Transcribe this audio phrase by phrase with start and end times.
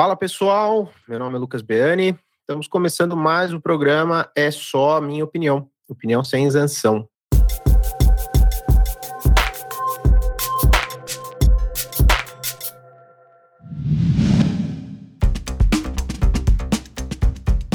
[0.00, 2.16] Fala pessoal, meu nome é Lucas Beani.
[2.42, 7.08] Estamos começando mais o programa É Só Minha Opinião, opinião sem isenção.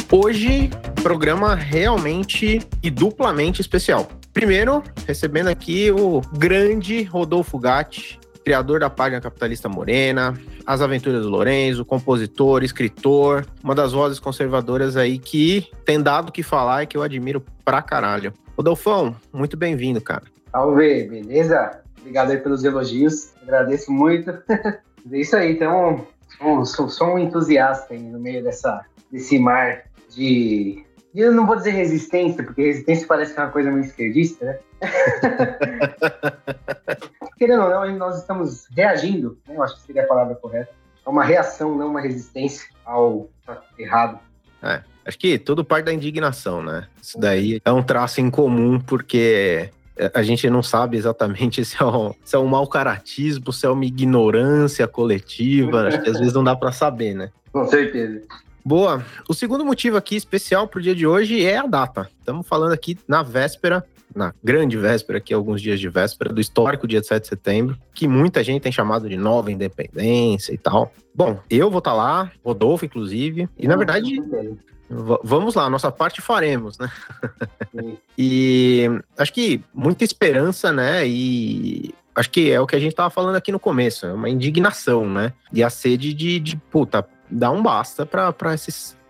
[0.10, 0.70] Hoje,
[1.02, 4.08] programa realmente e duplamente especial.
[4.32, 11.30] Primeiro, recebendo aqui o grande Rodolfo Gatti, criador da página Capitalista Morena, As Aventuras do
[11.30, 16.88] Lorenzo, compositor, escritor, uma das vozes conservadoras aí que tem dado o que falar e
[16.88, 18.34] que eu admiro pra caralho.
[18.58, 20.24] Rodolfão, muito bem-vindo, cara.
[20.52, 21.80] Salve, beleza?
[22.00, 24.32] Obrigado aí pelos elogios, agradeço muito.
[24.50, 26.06] é isso aí, então,
[26.66, 30.84] sou, sou um entusiasta aí no meio dessa, desse mar de
[31.16, 34.60] eu não vou dizer resistência, porque resistência parece que é uma coisa meio esquerdista, né?
[37.38, 39.56] Querendo ou não, nós estamos reagindo, né?
[39.56, 40.72] eu acho que seria a palavra correta,
[41.06, 43.30] é uma reação, não uma resistência ao
[43.78, 44.20] errado.
[44.62, 46.88] É, acho que tudo parte da indignação, né?
[47.02, 49.70] Isso daí é um traço em comum, porque
[50.14, 53.70] a gente não sabe exatamente se é um, se é um mau caratismo, se é
[53.70, 57.32] uma ignorância coletiva, acho que às vezes não dá para saber, né?
[57.52, 58.22] Com certeza.
[58.66, 59.04] Boa.
[59.28, 62.10] O segundo motivo aqui especial para o dia de hoje é a data.
[62.18, 66.88] Estamos falando aqui na véspera, na grande véspera, aqui alguns dias de véspera, do histórico
[66.88, 70.92] dia de 7 de setembro, que muita gente tem chamado de nova independência e tal.
[71.14, 74.22] Bom, eu vou estar tá lá, Rodolfo, inclusive, e na verdade.
[75.24, 76.92] Vamos lá, nossa parte faremos, né?
[78.18, 81.08] e acho que muita esperança, né?
[81.08, 84.30] E acho que é o que a gente estava falando aqui no começo, é uma
[84.30, 85.34] indignação, né?
[85.52, 88.32] E a sede de, de puta, dá um basta para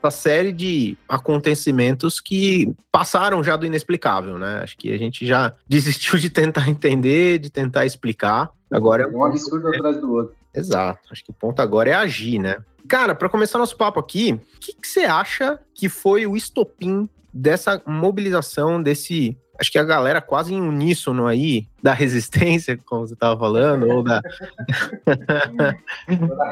[0.03, 4.59] essa série de acontecimentos que passaram já do inexplicável, né?
[4.61, 8.49] Acho que a gente já desistiu de tentar entender, de tentar explicar.
[8.69, 9.77] Agora é um absurdo é...
[9.77, 10.35] atrás do outro.
[10.53, 10.99] Exato.
[11.11, 12.57] Acho que o ponto agora é agir, né?
[12.87, 17.09] Cara, para começar nosso papo aqui, o que, que você acha que foi o estopim
[17.33, 23.13] dessa mobilização, desse acho que a galera quase em uníssono aí da resistência, como você
[23.13, 24.21] estava falando, ou da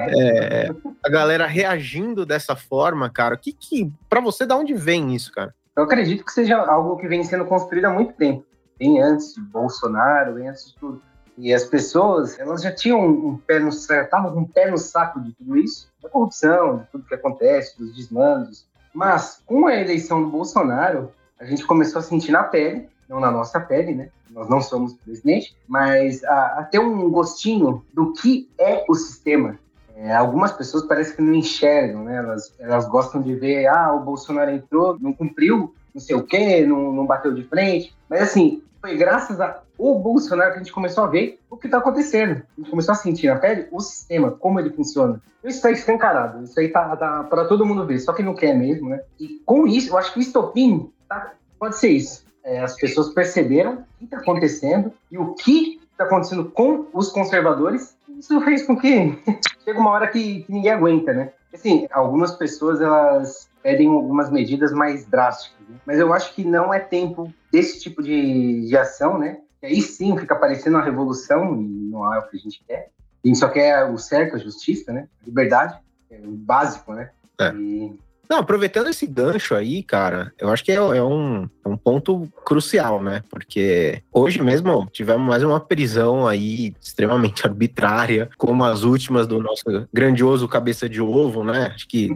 [0.10, 0.70] é,
[1.04, 3.38] a galera reagindo dessa forma, cara.
[3.38, 5.54] Que que para você da onde vem isso, cara?
[5.76, 8.46] Eu acredito que seja algo que vem sendo construído há muito tempo,
[8.78, 11.02] bem antes de Bolsonaro, bem antes de tudo.
[11.38, 15.20] E as pessoas, elas já tinham um pé no estavam com um pé no saco
[15.22, 18.68] de tudo isso, da corrupção, de tudo que acontece, dos desmandos.
[18.94, 21.12] Mas com a eleição do Bolsonaro,
[21.42, 24.10] a gente começou a sentir na pele, não na nossa pele, né?
[24.30, 29.58] Nós não somos presidente, mas a, a ter um gostinho do que é o sistema.
[29.96, 32.18] É, algumas pessoas parecem que não enxergam, né?
[32.18, 36.64] Elas, elas gostam de ver, ah, o Bolsonaro entrou, não cumpriu, não sei o quê,
[36.64, 37.94] não, não bateu de frente.
[38.08, 41.80] Mas assim, foi graças ao Bolsonaro que a gente começou a ver o que está
[41.80, 42.44] acontecendo.
[42.56, 45.20] A gente começou a sentir na pele o sistema, como ele funciona.
[45.44, 48.54] Isso está escancarado, isso aí tá, tá para todo mundo ver, só que não quer
[48.54, 49.02] mesmo, né?
[49.20, 51.34] E com isso, eu acho que o estopim Tá?
[51.60, 52.26] Pode ser isso.
[52.42, 57.10] É, as pessoas perceberam o que está acontecendo e o que está acontecendo com os
[57.10, 57.98] conservadores.
[58.18, 59.22] Isso fez com que
[59.66, 61.34] chega uma hora que, que, ninguém aguenta, né?
[61.54, 65.76] Assim, algumas pessoas elas pedem algumas medidas mais drásticas, né?
[65.86, 69.40] mas eu acho que não é tempo desse tipo de, de ação, né?
[69.62, 72.90] E aí sim fica parecendo uma revolução e não é o que a gente quer.
[73.24, 75.10] A gente só quer o certo, a justiça, né?
[75.22, 75.78] A liberdade,
[76.10, 77.12] é o básico, né?
[77.38, 77.54] É.
[77.54, 78.00] E
[78.32, 82.30] não, aproveitando esse gancho aí, cara, eu acho que é, é, um, é um ponto
[82.46, 83.22] crucial, né?
[83.30, 89.66] Porque hoje mesmo tivemos mais uma prisão aí extremamente arbitrária, como as últimas do nosso
[89.92, 91.74] grandioso cabeça de ovo, né?
[91.76, 92.10] Acho que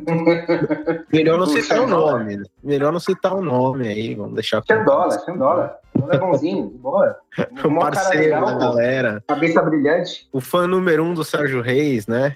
[1.11, 2.37] melhor não citar o nome.
[2.37, 2.43] Né?
[2.63, 4.63] Melhor não citar o nome aí, vamos deixar.
[4.65, 5.15] Xandola.
[5.15, 5.84] É
[6.19, 7.15] bonzinho, de boa.
[7.65, 9.23] O parceiro da galera.
[9.27, 10.25] Cabeça brilhante.
[10.31, 12.33] O fã número um do Sérgio Reis, né?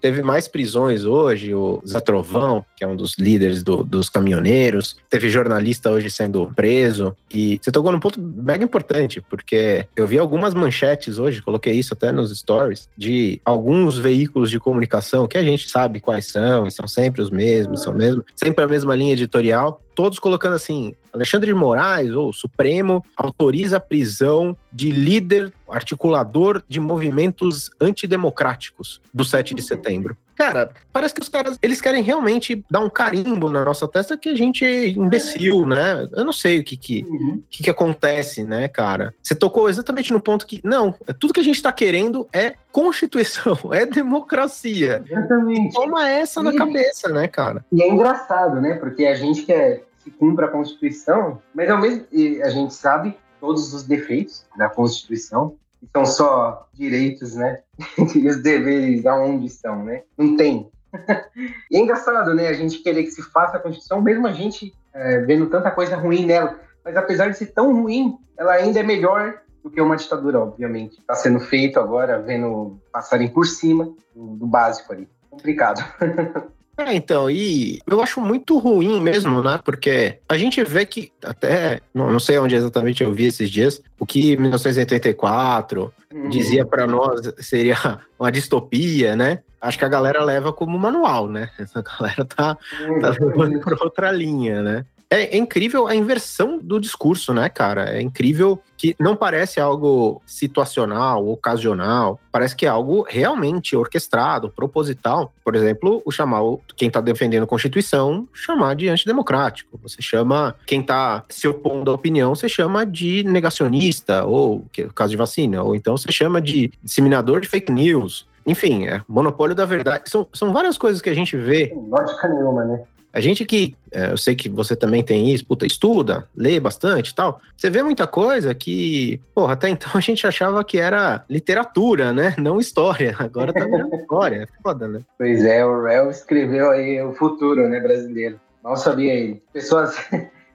[0.00, 4.96] Teve mais prisões hoje, o Zé Trovão, que é um dos líderes do, dos caminhoneiros.
[5.10, 7.14] Teve jornalista hoje sendo preso.
[7.30, 11.92] E você tocou num ponto mega importante, porque eu vi algumas manchetes hoje, coloquei isso
[11.92, 16.70] até nos stories, de alguns veículos de comunicação que a gente sabe quais são, e
[16.70, 21.48] são sempre os mesmos, são mesmo, sempre a mesma linha editorial, todos colocando assim: Alexandre
[21.48, 29.54] de Moraes, ou Supremo, autoriza a prisão de líder articulador de movimentos antidemocráticos do 7
[29.54, 30.16] de setembro.
[30.34, 34.30] Cara, parece que os caras, eles querem realmente dar um carimbo na nossa testa que
[34.30, 36.08] a gente é imbecil, né?
[36.12, 37.42] Eu não sei o que que, uhum.
[37.48, 39.14] que, que acontece, né, cara?
[39.22, 43.56] Você tocou exatamente no ponto que, não, tudo que a gente tá querendo é constituição,
[43.72, 45.04] é democracia.
[45.06, 45.74] Exatamente.
[45.74, 47.64] Toma essa e, na cabeça, né, cara?
[47.70, 48.74] E é engraçado, né?
[48.74, 52.06] Porque a gente quer que cumpra a Constituição, mas ao mesmo
[52.42, 57.60] a gente sabe todos os defeitos da Constituição, que são só direitos, né?
[58.14, 60.02] e os deveres aonde estão, né?
[60.16, 60.70] Não tem
[61.70, 62.48] e é engraçado, né?
[62.48, 65.96] A gente querer que se faça a Constituição, mesmo a gente é, vendo tanta coisa
[65.96, 66.58] ruim nela.
[66.84, 70.98] Mas apesar de ser tão ruim, ela ainda é melhor do que uma ditadura, obviamente.
[70.98, 73.84] Está sendo feito agora, vendo passarem por cima
[74.14, 75.08] do, do básico ali.
[75.30, 75.82] Complicado.
[76.78, 79.60] É, então, e eu acho muito ruim mesmo, né?
[79.62, 83.82] Porque a gente vê que até, não, não sei onde exatamente eu vi esses dias,
[83.98, 86.28] o que 1984 uhum.
[86.30, 87.76] dizia para nós seria
[88.18, 89.40] uma distopia, né?
[89.60, 91.50] Acho que a galera leva como manual, né?
[91.60, 92.56] Essa galera tá,
[93.00, 94.86] tá levando por outra linha, né?
[95.12, 97.90] É, é, incrível a inversão do discurso, né, cara?
[97.90, 105.30] É incrível que não parece algo situacional, ocasional, parece que é algo realmente orquestrado, proposital.
[105.44, 106.40] Por exemplo, o chamar
[106.74, 109.78] quem está defendendo a Constituição, chamar de antidemocrático.
[109.82, 114.86] Você chama quem está se opondo à opinião, você chama de negacionista, ou que é
[114.86, 118.26] o caso de vacina, ou então você chama de disseminador de fake news.
[118.46, 120.08] Enfim, é monopólio da verdade.
[120.08, 121.72] São, são várias coisas que a gente vê.
[121.74, 122.82] Lógica nenhuma, né?
[123.12, 127.10] A gente que, é, eu sei que você também tem isso, puta, estuda, lê bastante
[127.10, 131.24] e tal, você vê muita coisa que, porra, até então a gente achava que era
[131.28, 132.34] literatura, né?
[132.38, 133.14] Não história.
[133.18, 134.48] Agora tá virando história.
[134.50, 135.00] É foda, né?
[135.18, 138.40] Pois é, o Rel escreveu aí o futuro, né, brasileiro.
[138.62, 139.42] Mal sabia ele.
[139.52, 139.94] Pessoas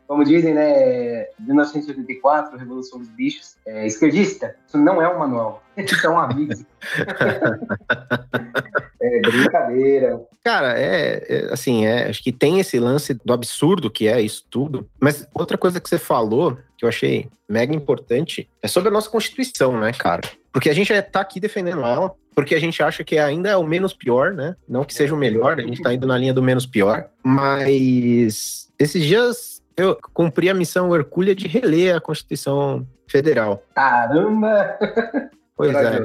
[0.08, 6.08] como dizem, né, 1984, Revolução dos Bichos, é, esquerdista, isso não é um manual, isso
[6.08, 6.66] é um aviso.
[9.02, 10.22] é brincadeira.
[10.44, 14.46] Cara, é, é, assim, é, acho que tem esse lance do absurdo que é isso
[14.50, 18.92] tudo, mas outra coisa que você falou, que eu achei mega importante, é sobre a
[18.92, 20.22] nossa Constituição, né, cara?
[20.54, 23.64] Porque a gente tá aqui defendendo ela, porque a gente acha que ainda é o
[23.64, 24.56] menos pior, né?
[24.68, 28.70] Não que seja o melhor, a gente tá indo na linha do menos pior, mas
[28.80, 33.64] esses dias eu cumpri a missão Hercúlea de reler a Constituição Federal.
[33.74, 34.78] Caramba!
[35.56, 36.00] Pois é.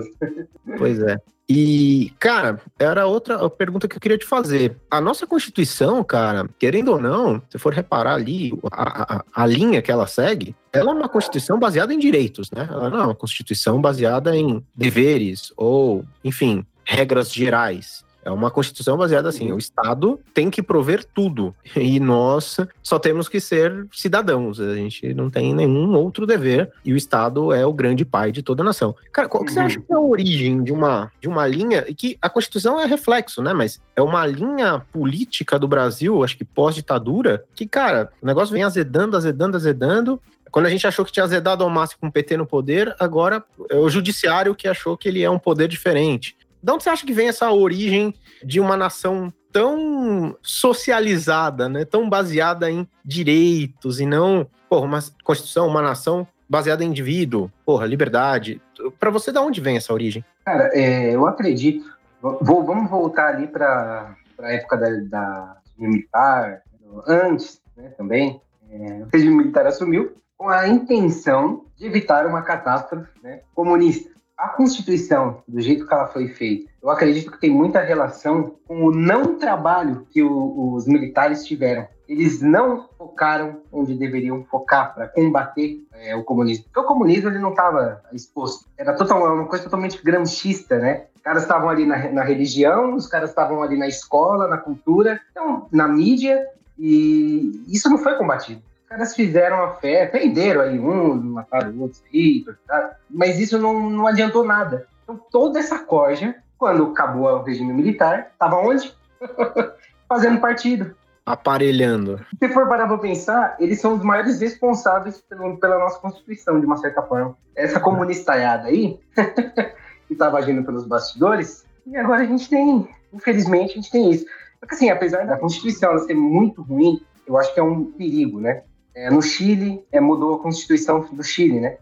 [0.78, 1.18] Pois é.
[1.48, 4.76] E, cara, era outra pergunta que eu queria te fazer.
[4.90, 9.82] A nossa Constituição, cara, querendo ou não, se for reparar ali, a, a, a, linha
[9.82, 12.66] que ela segue, ela é uma Constituição baseada em direitos, né?
[12.70, 18.02] Ela não é uma Constituição baseada em deveres ou, enfim, regras gerais.
[18.24, 23.28] É uma constituição baseada assim: o Estado tem que prover tudo e nós só temos
[23.28, 24.60] que ser cidadãos.
[24.60, 28.42] A gente não tem nenhum outro dever e o Estado é o grande pai de
[28.42, 28.94] toda a nação.
[29.12, 32.16] Cara, qual que você acha que é a origem de uma, de uma linha que
[32.20, 33.52] a Constituição é reflexo, né?
[33.52, 38.62] Mas é uma linha política do Brasil, acho que pós-ditadura, que, cara, o negócio vem
[38.62, 40.20] azedando, azedando, azedando.
[40.50, 43.42] Quando a gente achou que tinha azedado ao máximo com o PT no poder, agora
[43.70, 46.36] é o judiciário que achou que ele é um poder diferente.
[46.62, 48.14] De onde você acha que vem essa origem
[48.44, 51.84] de uma nação tão socializada, né?
[51.84, 57.86] Tão baseada em direitos e não, porra, uma constituição, uma nação baseada em indivíduo, porra,
[57.86, 58.60] liberdade.
[58.98, 60.24] Para você, de onde vem essa origem?
[60.44, 61.84] Cara, é, eu acredito.
[62.20, 66.62] Vou, vamos voltar ali para a época da, da militar,
[67.06, 68.40] antes, né, também.
[68.70, 74.11] É, o regime militar assumiu com a intenção de evitar uma catástrofe né, comunista
[74.42, 78.86] a Constituição, do jeito que ela foi feita, eu acredito que tem muita relação com
[78.86, 81.86] o não trabalho que o, os militares tiveram.
[82.08, 86.64] Eles não focaram onde deveriam focar para combater é, o comunismo.
[86.64, 88.68] Porque o comunismo ele não estava exposto.
[88.76, 91.04] Era total, uma coisa totalmente gramscista, né?
[91.14, 95.20] Os caras estavam ali na, na religião, os caras estavam ali na escola, na cultura,
[95.30, 96.44] então, na mídia,
[96.76, 98.60] e isso não foi combatido
[98.92, 102.96] caras fizeram a fé, prenderam aí um, mataram outros aí, tá?
[103.08, 104.86] mas isso não, não adiantou nada.
[105.02, 108.94] Então, toda essa corja, quando acabou o regime militar, estava onde?
[110.06, 110.94] Fazendo partido.
[111.24, 112.20] Aparelhando.
[112.38, 116.66] Se for parar pra pensar, eles são os maiores responsáveis pelo, pela nossa Constituição, de
[116.66, 117.34] uma certa forma.
[117.56, 119.00] Essa comunistaiada aí,
[120.06, 124.26] que estava agindo pelos bastidores, e agora a gente tem, infelizmente, a gente tem isso.
[124.60, 128.64] Porque assim, apesar da Constituição ser muito ruim, eu acho que é um perigo, né?
[128.94, 131.76] É, no Chile, é, mudou a Constituição do Chile, né?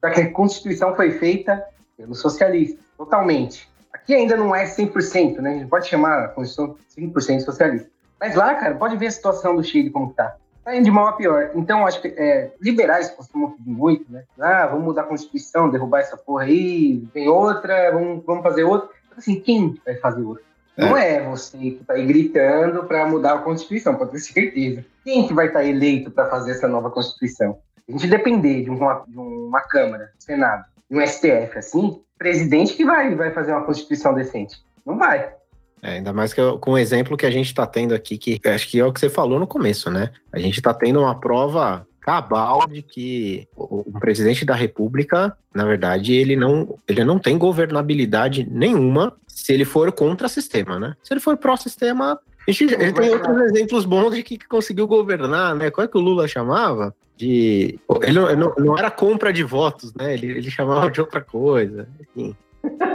[0.00, 1.62] Só que a Constituição foi feita
[1.96, 3.68] pelos socialistas, totalmente.
[3.92, 5.50] Aqui ainda não é 100%, né?
[5.50, 7.88] A gente pode chamar a Constituição 100% socialista.
[8.18, 10.36] Mas lá, cara, pode ver a situação do Chile como tá.
[10.64, 11.50] Tá indo de mal a pior.
[11.54, 14.24] Então, acho que é, liberais costumam pedir muito, né?
[14.38, 18.88] Ah, vamos mudar a Constituição, derrubar essa porra aí, tem outra, vamos, vamos fazer outra.
[19.16, 20.42] Assim, quem vai fazer outra?
[20.76, 24.84] Não é, é você que está aí gritando para mudar a Constituição, pode ter certeza.
[25.06, 27.60] Quem que vai estar tá eleito para fazer essa nova Constituição?
[27.88, 32.84] A gente depender de uma, de uma Câmara, Senado, de um STF assim, presidente que
[32.84, 34.56] vai, vai fazer uma Constituição decente.
[34.84, 35.32] Não vai.
[35.80, 38.68] É, ainda mais que com o exemplo que a gente está tendo aqui, que acho
[38.68, 40.10] que é o que você falou no começo, né?
[40.32, 45.64] A gente está tendo uma prova cabal de que o, o, presidente da República, na
[45.64, 50.96] verdade, ele não, ele não tem governabilidade nenhuma se ele for contra o sistema, né?
[51.02, 55.54] Se ele for pró-sistema, a gente, ele tem outros exemplos bons de que conseguiu governar,
[55.54, 55.70] né?
[55.70, 56.94] Qual é que o Lula chamava?
[57.16, 57.78] De.
[58.02, 60.14] Ele não, não, era compra de votos, né?
[60.14, 61.88] Ele, ele chamava de outra coisa.
[62.00, 62.36] Enfim.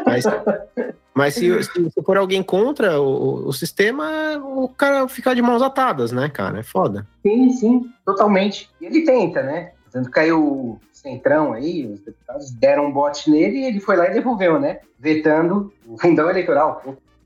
[0.05, 0.24] Mas,
[1.13, 5.62] mas se, se, se, for alguém contra o, o, sistema, o cara ficar de mãos
[5.62, 6.60] atadas, né, cara?
[6.60, 7.08] É foda.
[7.22, 8.70] Sim, sim, totalmente.
[8.79, 9.72] E ele tenta, né?
[9.91, 14.08] Tanto caiu o Centrão aí, os deputados deram um bote nele e ele foi lá
[14.08, 14.79] e devolveu, né?
[14.98, 16.81] Vetando o fundão eleitoral.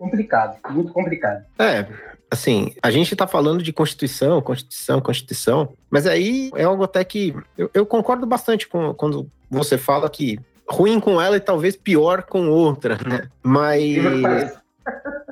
[0.05, 1.43] Complicado, muito complicado.
[1.57, 1.87] É,
[2.29, 7.35] assim, a gente tá falando de Constituição, Constituição, Constituição, mas aí é algo até que
[7.57, 12.21] eu, eu concordo bastante com quando você fala que ruim com ela e talvez pior
[12.21, 13.29] com outra, né?
[13.41, 13.97] Mas.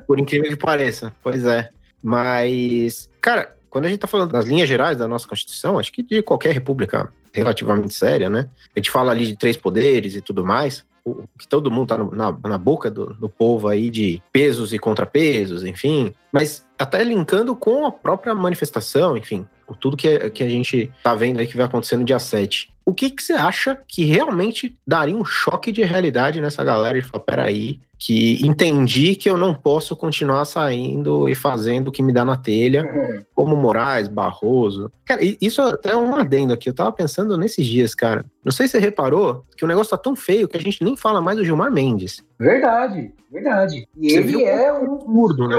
[0.08, 1.70] Por incrível que pareça, pois é.
[2.02, 6.02] Mas, cara, quando a gente tá falando das linhas gerais da nossa Constituição, acho que
[6.02, 8.48] de qualquer república relativamente séria, né?
[8.74, 11.98] A gente fala ali de três poderes e tudo mais o que todo mundo tá
[11.98, 17.04] no, na, na, boca do, do, povo aí de pesos e contrapesos, enfim, mas até
[17.04, 19.46] linkando com a própria manifestação, enfim,
[19.80, 22.72] tudo que, que a gente tá vendo aí que vai acontecer no dia 7.
[22.86, 27.02] O que, que você acha que realmente daria um choque de realidade nessa galera e
[27.02, 32.12] falar, peraí, que entendi que eu não posso continuar saindo e fazendo o que me
[32.12, 33.24] dá na telha, uhum.
[33.34, 34.92] como Moraes, Barroso.
[35.06, 36.68] Cara, isso é até um adendo aqui.
[36.68, 38.26] Eu tava pensando nesses dias, cara.
[38.44, 40.94] Não sei se você reparou que o negócio tá tão feio que a gente nem
[40.94, 42.22] fala mais do Gilmar Mendes.
[42.38, 43.88] Verdade, verdade.
[43.96, 45.56] E você ele é um curdo, né?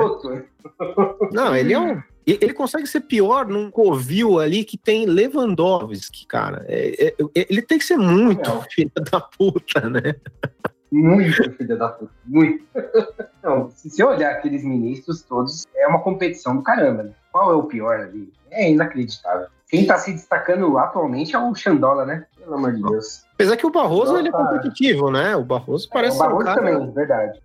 [1.32, 6.66] Não, ele é um ele consegue ser pior num covil ali que tem Lewandowski, cara.
[6.68, 8.62] É, é, ele tem que ser muito Não.
[8.64, 10.16] filho da puta, né?
[10.92, 12.64] Muito filho da puta, muito.
[13.44, 17.12] Não, se você olhar aqueles ministros todos, é uma competição do caramba, né?
[17.32, 18.32] Qual é o pior ali?
[18.50, 19.48] É inacreditável.
[19.68, 22.26] Quem tá se destacando atualmente é o Xandola, né?
[22.38, 23.26] Pelo amor de Deus.
[23.34, 24.20] Apesar que o Barroso Nossa.
[24.20, 25.36] ele é competitivo, né?
[25.36, 26.18] O Barroso parece.
[26.18, 26.62] É, o Barroso um cara...
[26.62, 27.42] também, verdade.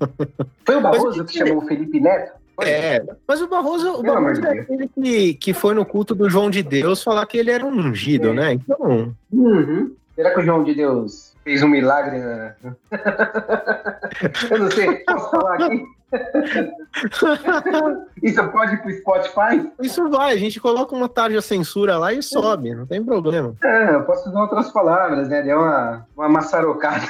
[0.64, 2.32] Foi o Barroso que, que chamou o Felipe Neto?
[2.60, 6.48] É, mas o Barroso, o Barroso é aquele que, que foi no culto do João
[6.48, 8.32] de Deus falar que ele era um ungido, é.
[8.32, 8.52] né?
[8.54, 9.14] Então.
[9.32, 9.94] Uhum.
[10.14, 12.54] Será que o João de Deus fez um milagre na.
[14.50, 15.84] Eu não sei, posso falar aqui?
[18.22, 19.70] Isso pode ir pro Spotify?
[19.80, 23.54] Isso vai, a gente coloca uma tarja censura lá e sobe, não tem problema.
[23.62, 25.42] É, eu posso usar outras palavras, né?
[25.42, 27.06] Deu uma, uma maçarocada.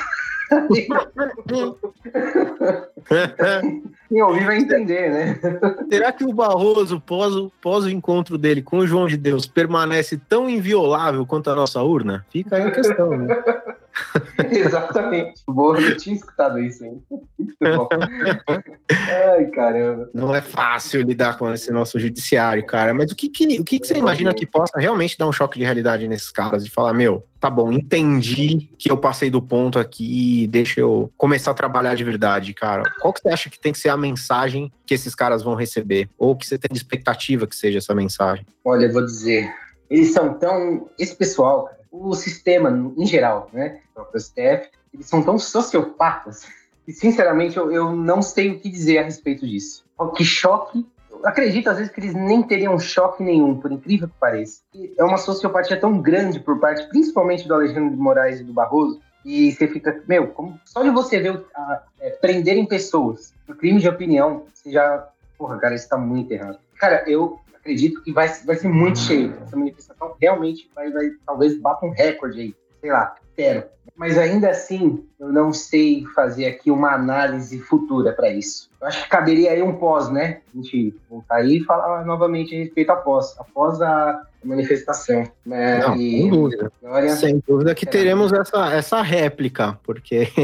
[4.08, 5.40] Quem ouvir vai entender, né?
[5.90, 10.16] Será que o Barroso, pós, pós o encontro dele com o João de Deus, permanece
[10.28, 12.24] tão inviolável quanto a nossa urna?
[12.30, 13.42] Fica aí a questão, né?
[14.50, 15.42] Exatamente.
[15.46, 17.02] Boa, eu tinha escutado isso, hein?
[18.90, 20.10] Ai, caramba.
[20.12, 22.92] Não é fácil lidar com esse nosso judiciário, cara.
[22.92, 25.58] Mas o que, que, o que, que você imagina que possa realmente dar um choque
[25.58, 26.64] de realidade nesses caras?
[26.64, 31.52] De falar, meu, tá bom, entendi que eu passei do ponto aqui, deixa eu começar
[31.52, 32.82] a trabalhar de verdade, cara.
[33.00, 36.08] Qual que você acha que tem que ser a mensagem que esses caras vão receber?
[36.18, 38.46] Ou que você tem de expectativa que seja essa mensagem?
[38.64, 39.50] Olha, eu vou dizer,
[39.88, 40.88] eles são tão.
[40.98, 43.80] Esse pessoal, o sistema em geral, né?
[43.96, 46.46] O STF, eles são tão sociopatas
[46.86, 49.84] e, sinceramente, eu, eu não sei o que dizer a respeito disso.
[50.14, 50.86] Que choque
[51.24, 54.62] acredito às vezes que eles nem teriam choque nenhum, por incrível que pareça.
[54.96, 59.00] É uma sociopatia tão grande por parte, principalmente do Alexandre de Moraes e do Barroso,
[59.24, 63.80] e você fica, meu, como, só de você ver a, é, prenderem pessoas por crime
[63.80, 66.58] de opinião, você já, porra, cara, isso tá muito errado.
[66.78, 69.35] Cara, eu acredito que vai, vai ser muito cheio.
[69.42, 72.54] Essa manifestação realmente vai, vai talvez bata um recorde aí.
[72.80, 73.64] Sei lá, espero.
[73.96, 78.70] Mas ainda assim, eu não sei fazer aqui uma análise futura para isso.
[78.80, 80.42] Eu acho que caberia aí um pós, né?
[80.52, 85.25] A gente voltar aí e falar novamente a respeito após, após a manifestação.
[85.44, 85.78] Né?
[85.78, 86.73] Não, e, sem dúvida.
[86.82, 90.28] Glória, sem dúvida que teremos essa, essa réplica, porque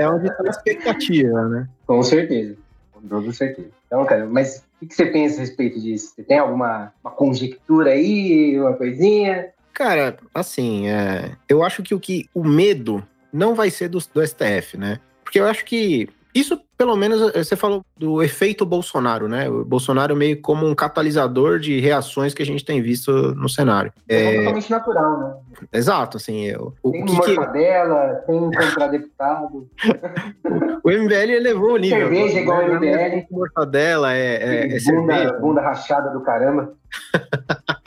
[0.00, 1.68] é onde está a expectativa, né?
[1.86, 2.56] Com certeza.
[2.92, 3.68] Com toda certeza.
[3.86, 6.12] Então, cara, mas o que você pensa a respeito disso?
[6.14, 9.52] Você tem alguma conjectura aí, uma coisinha?
[9.72, 14.26] Cara, assim, é, eu acho que o que o medo não vai ser do, do
[14.26, 14.98] STF, né?
[15.22, 19.48] Porque eu acho que isso, pelo menos, eh, você falou do efeito Bolsonaro, né?
[19.48, 23.92] O Bolsonaro meio como um catalisador de reações que a gente tem visto no cenário.
[24.06, 25.34] É, é totalmente natural, né?
[25.72, 26.44] Exato, assim.
[26.44, 28.26] Eu, o, tem que mortadela, que...
[28.26, 29.70] tem contradeputado.
[30.84, 32.08] o MBL elevou o nível.
[32.08, 33.26] Cerveja igual o MBL.
[33.30, 36.74] Mortadela, é, é, é bunda, bunda rachada do caramba.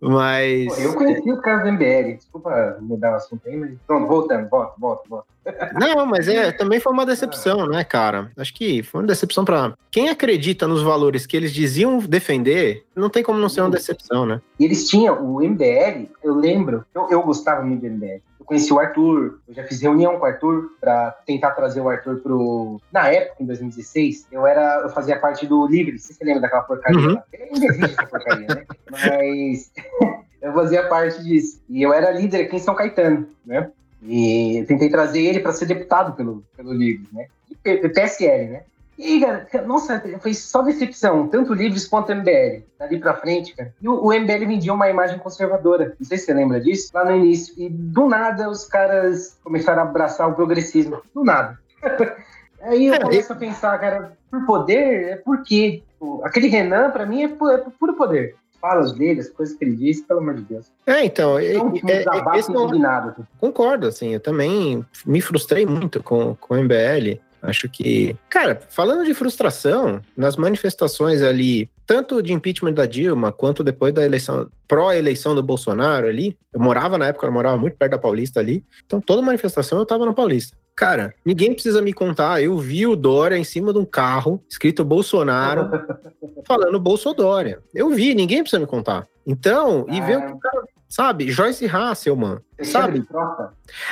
[0.00, 0.78] Mas.
[0.82, 2.16] Eu conheci os caras do MBL.
[2.16, 3.78] Desculpa mudar o assunto aí, mas.
[3.86, 5.33] Pronto, voltando, volta, volta, volta.
[5.74, 8.30] Não, mas é, também foi uma decepção, né, cara?
[8.36, 13.10] Acho que foi uma decepção para quem acredita nos valores que eles diziam defender, não
[13.10, 14.40] tem como não ser uma decepção, né?
[14.58, 18.20] E eles tinham o MBL, eu lembro, eu, eu gostava muito do MBL.
[18.44, 21.88] Eu conheci o Arthur, eu já fiz reunião com o Arthur para tentar trazer o
[21.88, 22.78] Arthur pro.
[22.92, 24.82] Na época, em 2016, eu era.
[24.82, 27.14] Eu fazia parte do Livre, você se lembra daquela porcaria uhum.
[27.14, 27.24] lá?
[27.32, 28.64] Ainda existe essa porcaria, né?
[28.90, 29.72] Mas
[30.42, 31.62] eu fazia parte disso.
[31.70, 33.70] E eu era líder aqui em São Caetano, né?
[34.06, 37.26] E tentei trazer ele para ser deputado pelo, pelo Livres, né?
[37.50, 38.62] E PSL, né?
[38.96, 43.74] E, cara, nossa, foi só decepção, tanto Livres quanto MBL, dali pra frente, cara.
[43.80, 47.04] E o, o, MBL vendia uma imagem conservadora, não sei se você lembra disso, lá
[47.04, 47.54] no início.
[47.56, 51.58] E do nada os caras começaram a abraçar o progressismo, do nada.
[52.62, 55.82] Aí eu é, começo a pensar, cara, por poder, é por quê?
[56.22, 60.02] Aquele Renan, pra mim, é, é puro poder falas dele, as coisas que ele disse,
[60.04, 60.72] pelo amor de Deus.
[60.86, 62.64] É, então, é, é, esse não...
[62.64, 63.22] Assim.
[63.38, 67.20] concordo, assim, eu também me frustrei muito com, com o MBL.
[67.42, 73.62] Acho que, cara, falando de frustração, nas manifestações ali, tanto de impeachment da Dilma, quanto
[73.62, 77.92] depois da eleição, pró-eleição do Bolsonaro ali, eu morava na época, eu morava muito perto
[77.92, 80.56] da Paulista ali, então toda manifestação eu tava na Paulista.
[80.76, 82.42] Cara, ninguém precisa me contar.
[82.42, 85.70] Eu vi o Dória em cima de um carro escrito Bolsonaro
[86.46, 87.62] falando Bolsodória.
[87.72, 89.06] Eu vi, ninguém precisa me contar.
[89.26, 90.64] Então, e ver o que o cara.
[90.88, 93.04] Sabe, Joyce Hasselman, sabe?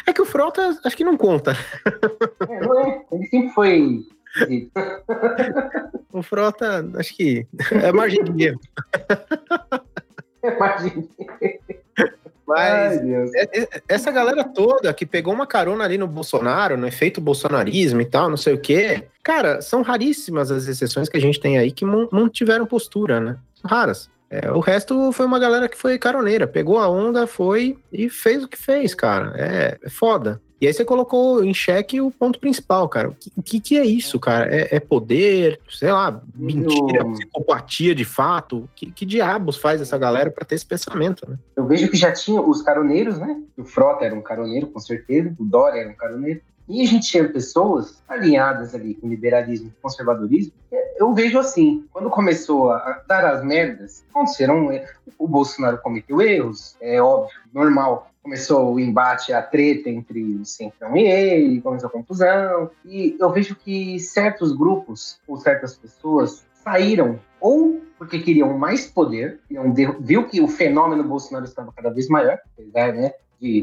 [0.07, 1.57] É que o Frota acho que não conta.
[2.49, 3.05] É, não é.
[3.11, 4.07] Ele sempre foi.
[6.13, 8.61] o Frota, acho que é margem de erro.
[10.45, 11.09] É margem de
[11.41, 11.82] erro.
[12.55, 17.21] Mas é, é, essa galera toda que pegou uma carona ali no Bolsonaro, no efeito
[17.21, 21.41] bolsonarismo e tal, não sei o quê, cara, são raríssimas as exceções que a gente
[21.41, 23.37] tem aí que não tiveram postura, né?
[23.55, 24.11] São raras.
[24.31, 28.43] É, o resto foi uma galera que foi caroneira, pegou a onda, foi e fez
[28.43, 29.35] o que fez, cara.
[29.37, 30.41] É, é foda.
[30.63, 33.09] E aí você colocou em xeque o ponto principal, cara.
[33.37, 34.47] O que, que, é isso, cara?
[34.49, 37.11] É, é, poder, sei lá, mentira, eu...
[37.11, 38.71] psicopatia de fato?
[38.77, 41.37] Que, que diabos faz essa galera para ter esse pensamento, né?
[41.57, 43.43] Eu vejo que já tinha os caroneiros, né?
[43.57, 45.35] O Frota era um caroneiro, com certeza.
[45.37, 46.41] O Dória era um caroneiro.
[46.69, 50.53] E a gente tinha pessoas alinhadas ali com liberalismo e conservadorismo.
[50.97, 54.69] Eu vejo assim, quando começou a dar as merdas, aconteceram.
[55.19, 60.97] O Bolsonaro cometeu erros, é óbvio, normal começou o embate, a treta entre o Centrão
[60.97, 62.71] e ele, começou a confusão.
[62.85, 69.41] E eu vejo que certos grupos ou certas pessoas saíram ou porque queriam mais poder,
[70.01, 72.39] viu que o fenômeno Bolsonaro estava cada vez maior,
[72.75, 73.13] né?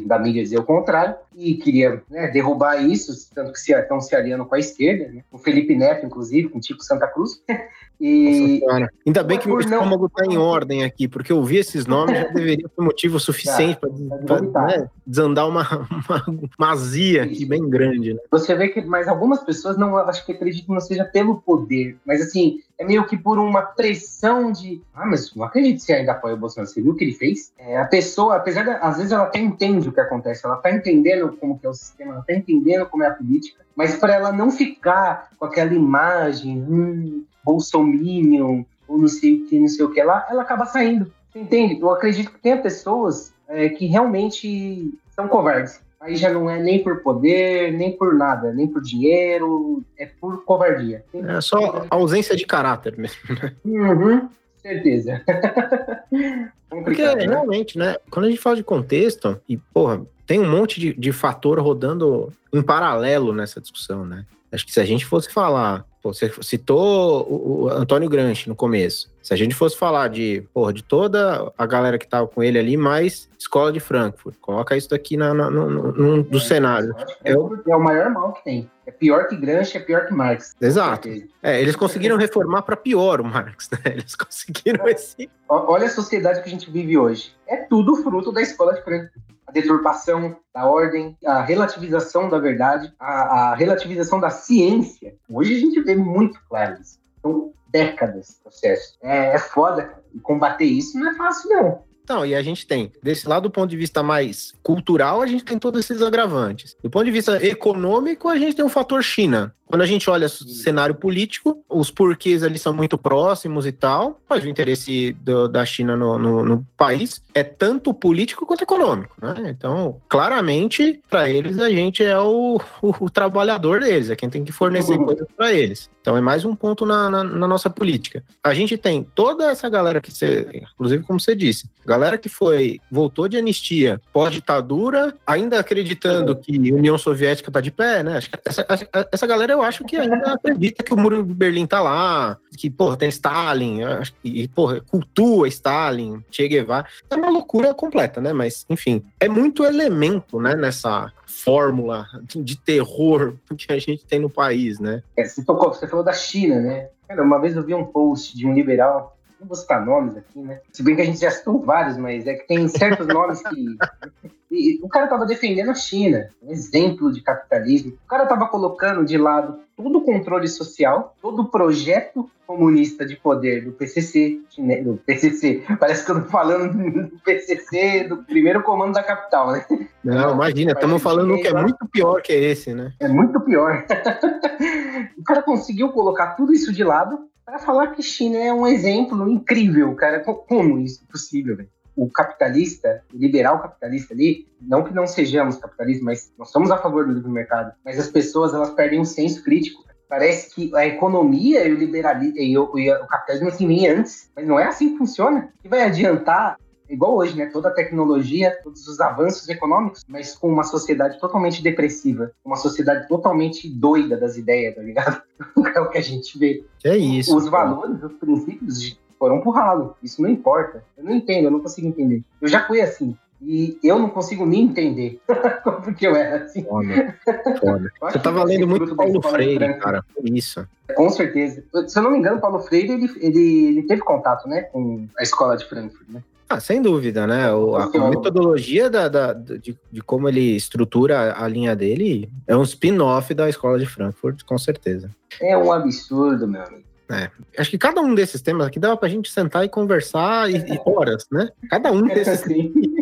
[0.05, 4.15] Da mídia dizer o contrário, e queria né, derrubar isso, tanto que se, estão se
[4.15, 5.23] aliando com a esquerda, né?
[5.31, 7.41] o Felipe Neto, inclusive, com o Tico Santa Cruz.
[7.99, 8.61] e...
[9.05, 12.27] Ainda bem que meu estômago está em ordem aqui, porque eu vi esses nomes já
[12.27, 13.79] deveria ser motivo suficiente
[14.25, 15.63] para né, desandar uma,
[16.07, 16.25] uma,
[16.57, 18.13] uma azia aqui bem grande.
[18.13, 18.19] Né?
[18.31, 21.97] Você vê que, mas algumas pessoas não acho que acreditam que não seja pelo poder,
[22.05, 24.81] mas assim, é meio que por uma pressão de.
[24.93, 26.71] Ah, mas não acredito que você ainda apoia o Bolsonaro.
[26.71, 27.51] Você viu o que ele fez?
[27.57, 28.69] É, a pessoa, apesar de.
[28.69, 31.73] Às vezes ela até entende o que acontece, ela tá entendendo como que é o
[31.73, 35.73] sistema, ela tá entendendo como é a política, mas para ela não ficar com aquela
[35.73, 40.65] imagem, hum, Bolsominion, ou não sei o que, não sei o que lá, ela acaba
[40.65, 41.11] saindo.
[41.31, 41.79] Você entende?
[41.79, 46.81] Eu acredito que tem pessoas é, que realmente são covardes Aí já não é nem
[46.81, 51.03] por poder, nem por nada, nem por dinheiro, é por covardia.
[51.13, 53.53] É só ausência de caráter mesmo, né?
[53.65, 55.21] Uhum, certeza.
[56.69, 57.25] Porque né?
[57.25, 57.97] realmente, né?
[58.09, 62.31] Quando a gente fala de contexto, e porra, tem um monte de, de fator rodando
[62.53, 64.25] em paralelo nessa discussão, né?
[64.51, 68.55] Acho que se a gente fosse falar Pô, você citou o, o Antônio Granchi no
[68.55, 69.11] começo.
[69.21, 72.57] Se a gente fosse falar de, porra, de toda a galera que tava com ele
[72.57, 76.95] ali, mais escola de Frankfurt, coloca isso daqui na, na, no, no, do é, cenário.
[77.23, 78.71] É, o, é o maior mal que tem.
[78.85, 80.55] É pior que Gramsci, é pior que Marx.
[80.61, 81.09] Exato.
[81.43, 83.79] É, eles conseguiram reformar para pior o Marx, né?
[83.91, 84.91] Eles conseguiram é.
[84.91, 85.29] esse.
[85.47, 87.35] Olha a sociedade que a gente vive hoje.
[87.45, 92.93] É tudo fruto da escola de Frankfurt a deturpação da ordem, a relativização da verdade,
[92.99, 95.15] a, a, relativização da ciência.
[95.27, 96.99] Hoje a gente vê muito claro isso.
[97.21, 98.97] São décadas de processo.
[99.01, 100.03] É, é foda, cara.
[100.23, 101.83] Combater isso não é fácil, não.
[102.03, 105.45] Então, e a gente tem, desse lado do ponto de vista mais cultural, a gente
[105.45, 106.75] tem todos esses agravantes.
[106.81, 109.53] Do ponto de vista econômico, a gente tem o fator China.
[109.69, 114.19] Quando a gente olha o cenário político, os porquês ali são muito próximos e tal,
[114.27, 119.15] mas o interesse do, da China no, no, no, país é tanto político quanto econômico,
[119.21, 119.35] né?
[119.49, 124.43] Então, claramente, para eles, a gente é o, o, o, trabalhador deles, é quem tem
[124.43, 125.05] que fornecer uhum.
[125.05, 125.87] coisas para eles.
[126.01, 128.23] Então, é mais um ponto na, na, na, nossa política.
[128.43, 132.79] A gente tem toda essa galera que você, inclusive, como você disse, galera que foi,
[132.89, 138.19] voltou de anistia pós-ditadura, ainda acreditando que a União Soviética tá de pé, né?
[138.45, 138.65] Essa,
[139.11, 142.69] essa galera eu acho que ainda acredita que o muro de Berlim tá lá, que,
[142.69, 143.79] porra, tem Stalin,
[144.23, 146.87] e, porra, cultua Stalin, Che Guevara.
[147.09, 148.33] É uma loucura completa, né?
[148.33, 154.29] Mas, enfim, é muito elemento, né, nessa fórmula de terror que a gente tem no
[154.29, 155.03] país, né?
[155.15, 156.89] É, você, tocou, você falou da China, né?
[157.07, 160.39] Cara, uma vez eu vi um post de um liberal não vou citar nomes aqui,
[160.39, 160.59] né?
[160.71, 163.77] Se bem que a gente já citou vários, mas é que tem certos nomes que.
[164.51, 167.91] E o cara estava defendendo a China, um exemplo de capitalismo.
[168.03, 173.15] O cara estava colocando de lado todo o controle social, todo o projeto comunista de
[173.15, 174.41] poder do PCC,
[174.83, 175.63] do PCC.
[175.79, 179.63] Parece que eu tô falando do PCC, do primeiro comando da capital, né?
[180.03, 182.91] Não, imagina, estamos falando que é muito pior que esse, né?
[182.99, 183.85] É muito pior.
[185.15, 189.27] o cara conseguiu colocar tudo isso de lado para falar que China é um exemplo
[189.27, 190.19] incrível, cara.
[190.19, 191.69] Como isso é possível, velho?
[191.95, 196.77] O capitalista, o liberal capitalista ali, não que não sejamos capitalistas, mas nós somos a
[196.77, 199.83] favor do livre mercado, mas as pessoas elas perdem o senso crítico.
[200.07, 204.29] Parece que a economia e o liberalismo e o, e o capitalismo assim vem antes,
[204.35, 205.51] mas não é assim que funciona.
[205.61, 206.55] Que vai adiantar
[206.89, 207.45] igual hoje, né?
[207.47, 213.07] Toda a tecnologia, todos os avanços econômicos, mas com uma sociedade totalmente depressiva, uma sociedade
[213.07, 215.21] totalmente doida das ideias, tá ligado?
[215.75, 216.63] é o que a gente vê.
[216.83, 217.35] É isso.
[217.35, 219.95] Os valores, os princípios foram pro ralo.
[220.01, 220.83] Isso não importa.
[220.97, 222.23] Eu não entendo, eu não consigo entender.
[222.41, 223.15] Eu já fui assim.
[223.41, 225.21] E eu não consigo nem entender
[225.83, 226.63] porque eu era assim.
[226.63, 227.13] Foda,
[227.57, 227.91] foda.
[228.01, 230.67] Você tava lendo muito Paulo Freire, cara, por isso.
[230.93, 231.63] Com certeza.
[231.87, 235.23] Se eu não me engano, Paulo Freire, ele, ele, ele teve contato, né, com a
[235.23, 236.21] escola de Frankfurt, né?
[236.49, 237.53] Ah, sem dúvida, né?
[237.53, 242.57] O, a, a, metodologia da, da de, de, como ele estrutura a linha dele é
[242.57, 245.11] um spin-off da escola de Frankfurt, com certeza.
[245.39, 246.83] É um absurdo, meu amigo.
[247.11, 250.57] É, acho que cada um desses temas aqui dava pra gente sentar e conversar e,
[250.57, 251.49] e horas, né?
[251.69, 252.43] Cada um desses.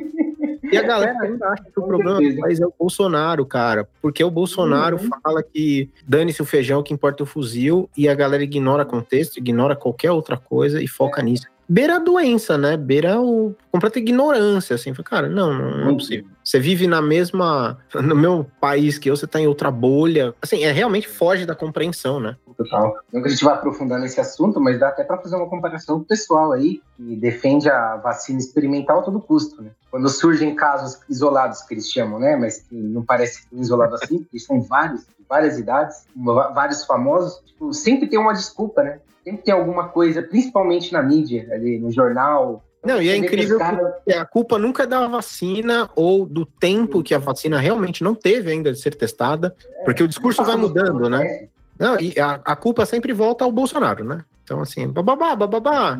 [0.69, 3.87] E a galera ainda acha que o problema do país é o Bolsonaro, cara.
[4.01, 5.09] Porque o Bolsonaro uhum.
[5.23, 9.77] fala que dane-se o feijão, que importa o fuzil, e a galera ignora contexto, ignora
[9.77, 11.23] qualquer outra coisa e foca é.
[11.23, 12.77] nisso beira a doença, né?
[12.77, 14.93] Beira o completa ignorância, assim.
[14.93, 16.25] Cara, não, não é possível.
[16.43, 20.33] Você vive na mesma, no meu país que eu, você tá em outra bolha.
[20.41, 22.37] Assim, é realmente foge da compreensão, né?
[22.57, 22.95] Total.
[23.13, 26.03] Não que a gente vá aprofundar nesse assunto, mas dá até para fazer uma comparação
[26.03, 29.69] pessoal aí, que defende a vacina experimental a todo custo, né?
[29.91, 32.35] Quando surgem casos isolados, que eles chamam, né?
[32.35, 38.07] Mas que não parece isolado assim, porque são vários, várias idades, vários famosos, tipo, sempre
[38.07, 38.99] tem uma desculpa, né?
[39.27, 42.63] Sempre tem alguma coisa, principalmente na mídia, ali no jornal.
[42.81, 43.59] Não, e é incrível
[44.05, 48.15] que a culpa nunca é da vacina ou do tempo que a vacina realmente não
[48.15, 51.49] teve ainda de ser testada, porque o discurso vai mudando, né?
[51.79, 54.23] Não, e a, a culpa sempre volta ao Bolsonaro, né?
[54.47, 55.99] Então, assim, bababá, bababá.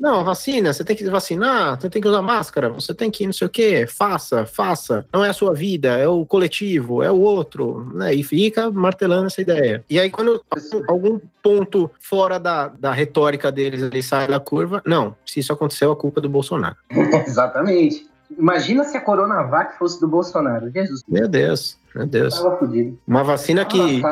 [0.00, 3.32] Não, vacina, você tem que vacinar, você tem que usar máscara, você tem que não
[3.32, 5.04] sei o quê, faça, faça.
[5.12, 8.14] Não é a sua vida, é o coletivo, é o outro, né?
[8.14, 9.84] E fica martelando essa ideia.
[9.90, 10.40] E aí, quando
[10.86, 15.90] algum ponto fora da, da retórica deles ele sai da curva, não, se isso aconteceu,
[15.90, 16.76] a culpa é do Bolsonaro.
[17.26, 18.06] Exatamente.
[18.36, 20.70] Imagina se a Coronavac fosse do Bolsonaro.
[20.70, 21.02] Jesus.
[21.08, 22.38] Meu Deus, meu Deus.
[23.06, 24.02] Uma vacina que.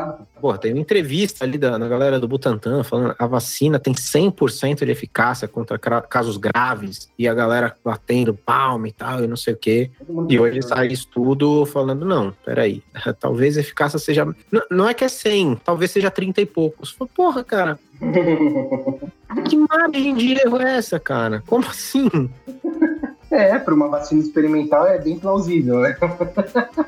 [0.41, 4.85] Pô, tem uma entrevista ali da, da galera do Butantan falando a vacina tem 100%
[4.85, 9.55] de eficácia contra casos graves e a galera batendo palma e tal, e não sei
[9.55, 9.91] o quê.
[10.29, 12.83] E hoje sai estudo falando: não, peraí,
[13.21, 14.25] talvez a eficácia seja.
[14.51, 16.97] Não, não é que é 100, talvez seja 30 e poucos.
[17.15, 17.79] Porra, cara.
[19.49, 21.43] que margem de erro é essa, cara?
[21.47, 22.09] Como assim?
[23.31, 25.97] É, para uma vacina experimental é bem plausível, né?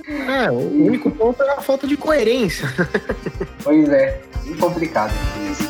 [0.08, 2.68] É, o único ponto é a falta de coerência.
[3.62, 5.12] Pois é, bem complicado
[5.50, 5.68] isso.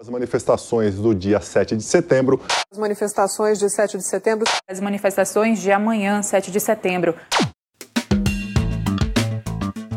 [0.00, 2.40] As manifestações do dia 7 de setembro.
[2.70, 4.46] As manifestações de 7 de setembro.
[4.68, 7.14] As manifestações de amanhã, 7 de setembro.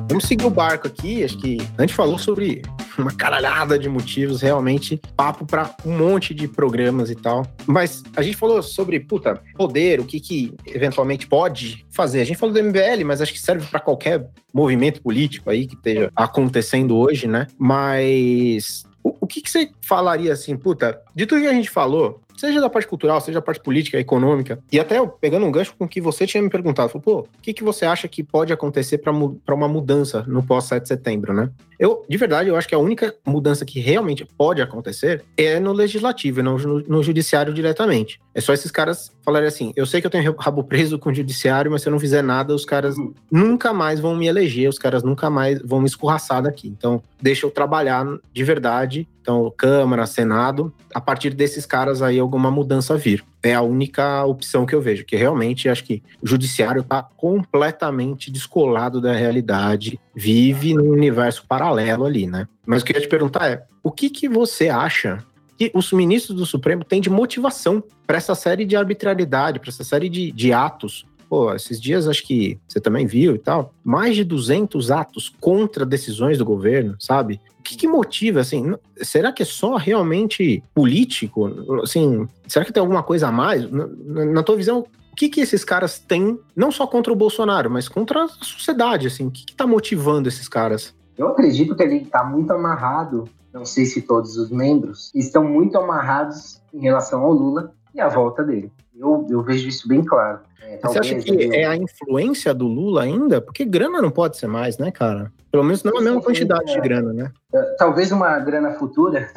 [0.10, 1.24] Vamos seguir o barco aqui.
[1.24, 2.62] Acho que a gente falou sobre
[2.98, 7.46] uma caralhada de motivos, realmente papo para um monte de programas e tal.
[7.66, 12.22] Mas a gente falou sobre, puta, poder, o que que eventualmente pode fazer.
[12.22, 15.76] A gente falou do MBL, mas acho que serve para qualquer movimento político aí que
[15.76, 17.48] esteja acontecendo hoje, né?
[17.58, 18.84] Mas
[19.22, 22.70] o, que, que você falaria assim, puta, de tudo que a gente falou, seja da
[22.70, 26.00] parte cultural, seja da parte política, econômica, e até pegando um gancho com o que
[26.00, 29.56] você tinha me perguntado, falou, pô, o que, que você acha que pode acontecer para
[29.56, 31.50] uma mudança no pós-7 de setembro, né?
[31.80, 35.72] Eu, de verdade, eu acho que a única mudança que realmente pode acontecer é no
[35.72, 38.20] legislativo, e não no, no judiciário diretamente.
[38.34, 41.14] É só esses caras falarem assim: eu sei que eu tenho rabo preso com o
[41.14, 43.14] judiciário, mas se eu não fizer nada, os caras uhum.
[43.32, 46.68] nunca mais vão me eleger, os caras nunca mais vão me escorraçar daqui.
[46.68, 49.08] Então, deixa eu trabalhar de verdade.
[49.22, 53.24] Então, Câmara, Senado, a partir desses caras aí, alguma mudança vir.
[53.42, 58.30] É a única opção que eu vejo, que realmente acho que o judiciário está completamente
[58.30, 62.48] descolado da realidade, vive num universo paralelo ali, né?
[62.66, 65.24] Mas o que eu ia te perguntar é: o que, que você acha
[65.58, 69.84] que os ministros do Supremo têm de motivação para essa série de arbitrariedade, para essa
[69.84, 74.16] série de, de atos pô, esses dias acho que você também viu e tal, mais
[74.16, 77.40] de 200 atos contra decisões do governo, sabe?
[77.60, 81.82] O que, que motiva, assim, será que é só realmente político?
[81.84, 83.70] Assim, será que tem alguma coisa a mais?
[83.70, 83.88] Na,
[84.26, 87.90] na tua visão, o que, que esses caras têm, não só contra o Bolsonaro, mas
[87.90, 89.28] contra a sociedade, assim?
[89.28, 90.96] O que, que tá motivando esses caras?
[91.18, 95.78] Eu acredito que ele está muito amarrado, não sei se todos os membros, estão muito
[95.78, 98.72] amarrados em relação ao Lula e à volta dele.
[99.00, 100.40] Eu, eu vejo isso bem claro.
[100.62, 103.40] É, Você acha que é a influência do Lula ainda?
[103.40, 105.32] Porque grana não pode ser mais, né, cara?
[105.52, 107.32] Pelo menos não a mesma quantidade é, de grana, né?
[107.54, 109.30] É, talvez uma grana futura.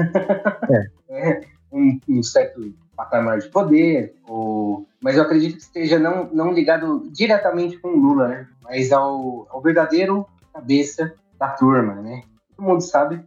[1.11, 1.41] É.
[1.73, 4.87] um, um certo patamar de poder, ou...
[5.01, 8.47] mas eu acredito que esteja não, não ligado diretamente com o Lula, né?
[8.63, 12.23] Mas ao, ao verdadeiro cabeça da turma, né?
[12.55, 13.25] Todo mundo sabe,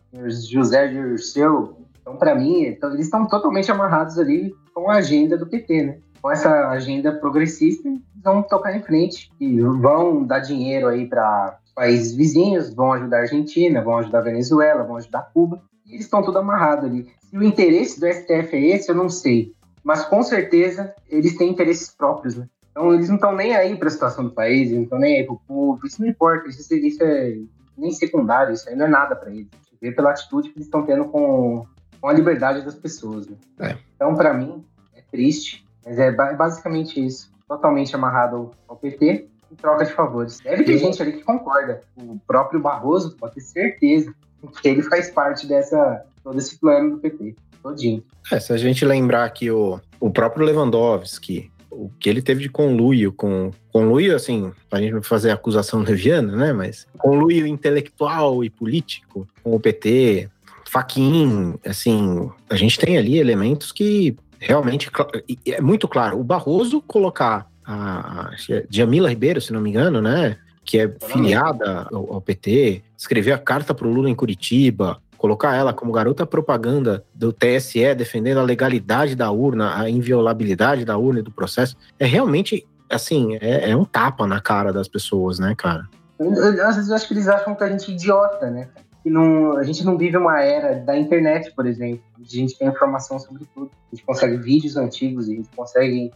[0.51, 5.47] José Dirceu, então para mim, então, eles estão totalmente amarrados ali com a agenda do
[5.47, 5.97] PT, né?
[6.23, 12.15] Com essa agenda progressista, vão tocar em frente e vão dar dinheiro aí para países
[12.15, 15.62] vizinhos, vão ajudar a Argentina, vão ajudar a Venezuela, vão ajudar Cuba.
[15.86, 17.12] E eles estão tudo amarrados ali.
[17.29, 19.51] Se o interesse do STF é esse, eu não sei.
[19.83, 22.47] Mas com certeza eles têm interesses próprios, né?
[22.71, 25.25] Então eles não estão nem aí para a situação do país, não estão nem aí
[25.25, 25.86] para o povo.
[25.86, 27.38] Isso não importa, isso, isso é
[27.77, 29.49] nem secundário, isso aí não é nada para eles.
[29.81, 31.67] Vê pela atitude que eles estão tendo com,
[31.99, 33.27] com a liberdade das pessoas.
[33.27, 33.36] Né?
[33.59, 33.77] É.
[33.97, 34.63] Então, para mim,
[34.95, 37.31] é triste, mas é basicamente isso.
[37.47, 40.39] Totalmente amarrado ao, PT em troca de favores.
[40.39, 41.81] Deve ter gente ali que concorda.
[41.97, 44.13] O próprio Barroso pode ter certeza
[44.61, 47.35] que ele faz parte dessa todo esse plano do PT.
[47.61, 48.03] Todinho.
[48.31, 52.49] É, se a gente lembrar que o, o próprio Lewandowski, o que ele teve de
[52.49, 56.53] conluio com conluio, assim, a gente não fazer acusação leviana, né?
[56.53, 60.29] Mas conluio intelectual e político com o PT,
[60.69, 64.91] Faquin, assim, a gente tem ali elementos que realmente
[65.45, 66.19] é muito claro.
[66.19, 68.32] O Barroso colocar a, a
[68.69, 70.38] Jamila Ribeiro, se não me engano, né?
[70.65, 75.56] Que é filiada ao, ao PT, escrever a carta para o Lula em Curitiba, colocar
[75.56, 81.19] ela como garota propaganda do TSE defendendo a legalidade da urna, a inviolabilidade da urna
[81.19, 85.56] e do processo, é realmente, assim, é, é um tapa na cara das pessoas, né,
[85.58, 85.88] cara?
[86.19, 88.67] Às vezes eu acho que eles acham que a gente é idiota, né?
[89.03, 92.69] Que não, a gente não vive uma era da internet, por exemplo, a gente tem
[92.69, 93.69] informação sobre tudo.
[93.91, 96.11] A gente consegue vídeos antigos, a gente consegue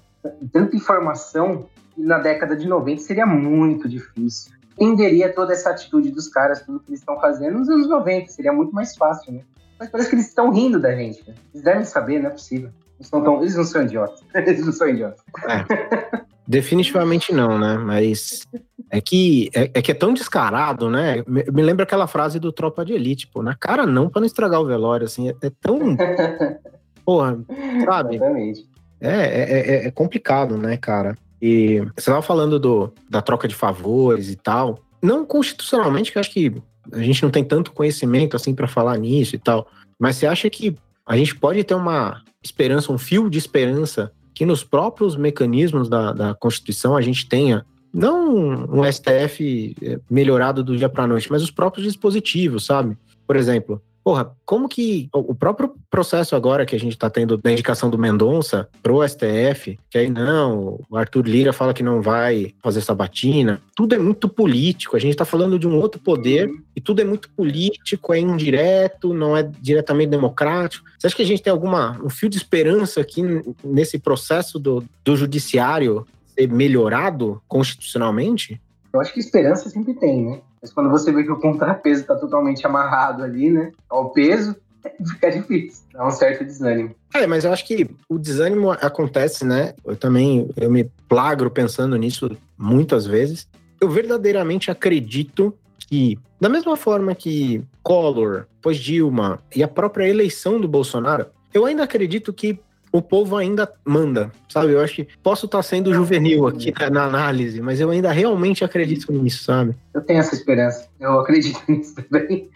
[0.51, 6.27] tanta informação que na década de 90 seria muito difícil entenderia toda essa atitude dos
[6.27, 8.27] caras, tudo que eles estão fazendo nos anos 90.
[8.31, 9.41] Seria muito mais fácil, né?
[9.79, 11.27] Mas parece que eles estão rindo da gente.
[11.27, 11.35] Né?
[11.53, 12.69] Eles devem saber, não é possível.
[12.99, 14.23] Eles não, tão, eles não são idiotas.
[14.33, 15.21] eles não são idiotas.
[15.47, 17.77] É, definitivamente não, né?
[17.77, 18.47] Mas
[18.89, 21.23] é que é, é, que é tão descarado, né?
[21.27, 24.25] Me, me, lembra aquela frase do Tropa de Elite, pô, na cara não, para não
[24.25, 25.97] estragar o velório, assim, é, é tão.
[27.05, 27.39] Porra,
[27.85, 28.15] sabe?
[28.15, 28.65] Exatamente.
[28.99, 31.17] É, é, é, é complicado, né, cara?
[31.41, 34.79] E você estava falando do, da troca de favores e tal.
[35.01, 36.51] Não constitucionalmente, que eu acho que
[36.91, 39.67] a gente não tem tanto conhecimento assim para falar nisso e tal.
[39.99, 44.45] Mas você acha que a gente pode ter uma esperança, um fio de esperança que
[44.45, 47.65] nos próprios mecanismos da, da Constituição a gente tenha
[47.97, 52.95] não um STF eh, melhorado do dia para a noite, mas os próprios dispositivos, sabe?
[53.25, 57.51] Por exemplo, porra, como que o próprio processo agora que a gente está tendo da
[57.51, 62.53] indicação do Mendonça pro STF, que aí não, o Arthur Lira fala que não vai
[62.63, 66.79] fazer sabatina, tudo é muito político, a gente está falando de um outro poder e
[66.79, 70.85] tudo é muito político, é indireto, não é diretamente democrático.
[70.97, 73.21] Você acha que a gente tem alguma um fio de esperança aqui
[73.61, 78.61] nesse processo do, do judiciário ser melhorado constitucionalmente?
[78.93, 80.41] Eu acho que esperança sempre tem, né?
[80.61, 84.55] Mas quando você vê que o contrapeso está totalmente amarrado ali, né, ao peso,
[85.13, 86.95] fica difícil, dá um certo desânimo.
[87.13, 89.73] É, mas eu acho que o desânimo acontece, né?
[89.85, 93.47] Eu também eu me plagro pensando nisso muitas vezes.
[93.79, 100.59] Eu verdadeiramente acredito que, da mesma forma que Collor, depois Dilma e a própria eleição
[100.59, 102.59] do Bolsonaro, eu ainda acredito que
[102.91, 104.73] o povo ainda manda, sabe?
[104.73, 109.11] Eu acho que posso estar sendo juvenil aqui na, análise, mas eu ainda realmente acredito
[109.11, 109.75] nisso, sabe?
[109.93, 110.87] Eu tenho essa esperança.
[110.99, 112.49] Eu acredito nisso também.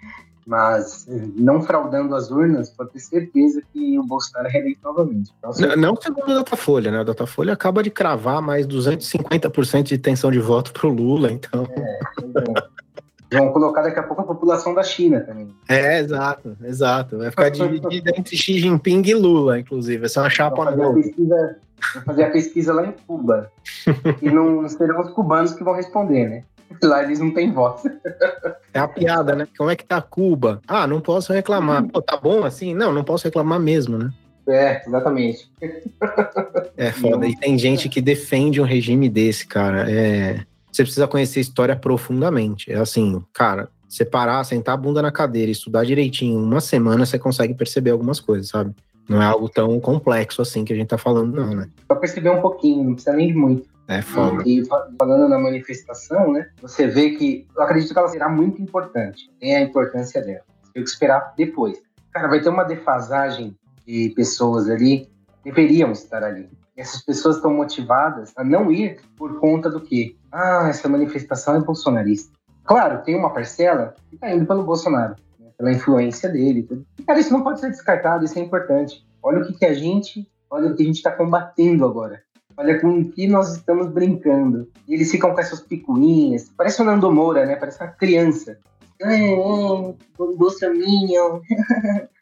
[0.46, 5.32] Mas não fraudando as urnas, pode ter certeza que o Bolsonaro é reeleito novamente.
[5.38, 7.00] Então, Não, não segundo a Datafolha, né?
[7.00, 11.67] A Datafolha acaba de cravar mais 250% de intenção de voto pro Lula, então.
[13.32, 15.48] Vão colocar daqui a pouco a população da China também.
[15.70, 17.17] É, exato, exato.
[17.17, 20.00] Vai ficar dividida entre Xi Jinping e Lula, inclusive.
[20.00, 20.94] Vai ser uma chapa nova.
[20.94, 21.58] pesquisa,
[21.94, 23.52] vão fazer a pesquisa lá em Cuba.
[24.22, 26.44] e não serão os cubanos que vão responder, né?
[26.84, 27.84] Lá eles não têm voz.
[28.74, 29.48] É a piada, né?
[29.58, 30.62] Como é que tá Cuba?
[30.67, 31.86] Ah, não posso reclamar.
[31.88, 32.74] Pô, tá bom assim?
[32.74, 34.12] Não, não posso reclamar mesmo, né?
[34.48, 35.52] É, exatamente.
[36.78, 37.28] É foda.
[37.28, 39.89] E tem gente que defende um regime desse, cara.
[39.89, 40.44] É...
[40.72, 42.72] Você precisa conhecer a história profundamente.
[42.72, 47.20] É assim, cara, separar, sentar a bunda na cadeira e estudar direitinho, uma semana você
[47.20, 48.74] consegue perceber algumas coisas, sabe?
[49.10, 51.70] Não é algo tão complexo assim que a gente tá falando, não, né?
[51.92, 53.70] Só perceber um pouquinho, não precisa nem de muito.
[53.88, 54.42] É foda.
[54.46, 56.48] E fa- falando na manifestação, né?
[56.62, 59.30] Você vê que eu acredito que ela será muito importante.
[59.40, 60.44] Tem a importância dela.
[60.74, 61.78] Tem que esperar depois.
[62.14, 63.54] Cara, vai ter uma defasagem
[63.86, 65.10] de pessoas ali,
[65.44, 66.48] deveriam estar ali.
[66.82, 70.15] Essas pessoas estão motivadas a não ir por conta do quê?
[70.32, 72.34] Ah, essa manifestação é bolsonarista.
[72.63, 76.63] Claro, tem uma parcela que está indo pelo Bolsonaro, né, pela influência dele.
[76.63, 76.84] Tudo.
[76.98, 79.06] E, cara, isso não pode ser descartado, isso é importante.
[79.22, 82.24] Olha o que, que a gente, olha o que a gente está combatendo agora.
[82.58, 84.67] Olha com o que nós estamos brincando.
[84.88, 86.52] E eles ficam com essas picuinhas.
[86.58, 87.56] Parece o Nando Moura, né?
[87.56, 88.58] Parece uma criança.
[89.04, 89.36] É, é,
[90.18, 91.42] Bolsonaro.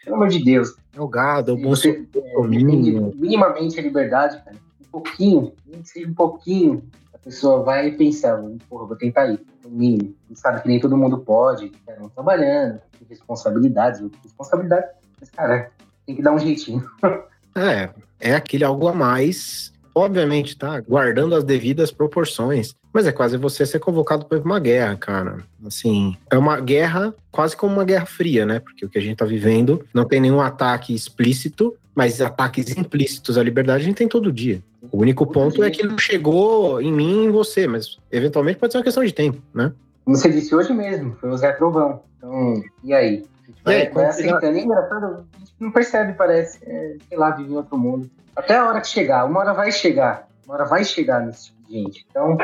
[0.03, 0.75] Pelo amor de Deus.
[0.95, 3.03] É o gado, é o Se bolso você domínio.
[3.03, 7.91] defende minimamente a liberdade, cara, um pouquinho, nem que seja um pouquinho, a pessoa vai
[7.91, 10.15] pensar, porra, vou tentar ir, no mínimo.
[10.33, 14.89] Sabe que nem todo mundo pode, cada um trabalhando, tem responsabilidades, outras responsabilidades,
[15.19, 15.71] mas, cara,
[16.05, 16.83] tem que dar um jeitinho.
[17.55, 17.89] É,
[18.19, 20.79] é aquele algo a mais, obviamente, tá?
[20.79, 22.75] Guardando as devidas proporções.
[22.91, 25.37] Mas é quase você ser convocado para uma guerra, cara.
[25.65, 28.59] Assim, é uma guerra quase como uma guerra fria, né?
[28.59, 33.37] Porque o que a gente tá vivendo não tem nenhum ataque explícito, mas ataques implícitos
[33.37, 34.61] à liberdade a gente tem todo dia.
[34.91, 38.71] O único ponto é que não chegou em mim e em você, mas eventualmente pode
[38.71, 39.71] ser uma questão de tempo, né?
[40.05, 42.01] Como você disse hoje mesmo, foi o Zé Trovão.
[42.17, 43.25] Então, e aí?
[43.43, 44.57] A gente vai, que aceitando.
[44.57, 46.59] É engraçado, a gente não percebe, parece.
[46.63, 48.09] É, sei lá, vive em outro mundo.
[48.35, 50.27] Até a hora que chegar, uma hora vai chegar.
[50.45, 52.05] Uma hora vai chegar nesse tipo de gente.
[52.09, 52.37] Então,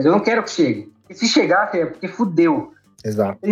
[0.00, 0.90] mas eu não quero que chegue.
[1.02, 2.72] Porque se chegar, é porque fudeu.
[3.04, 3.38] Exato.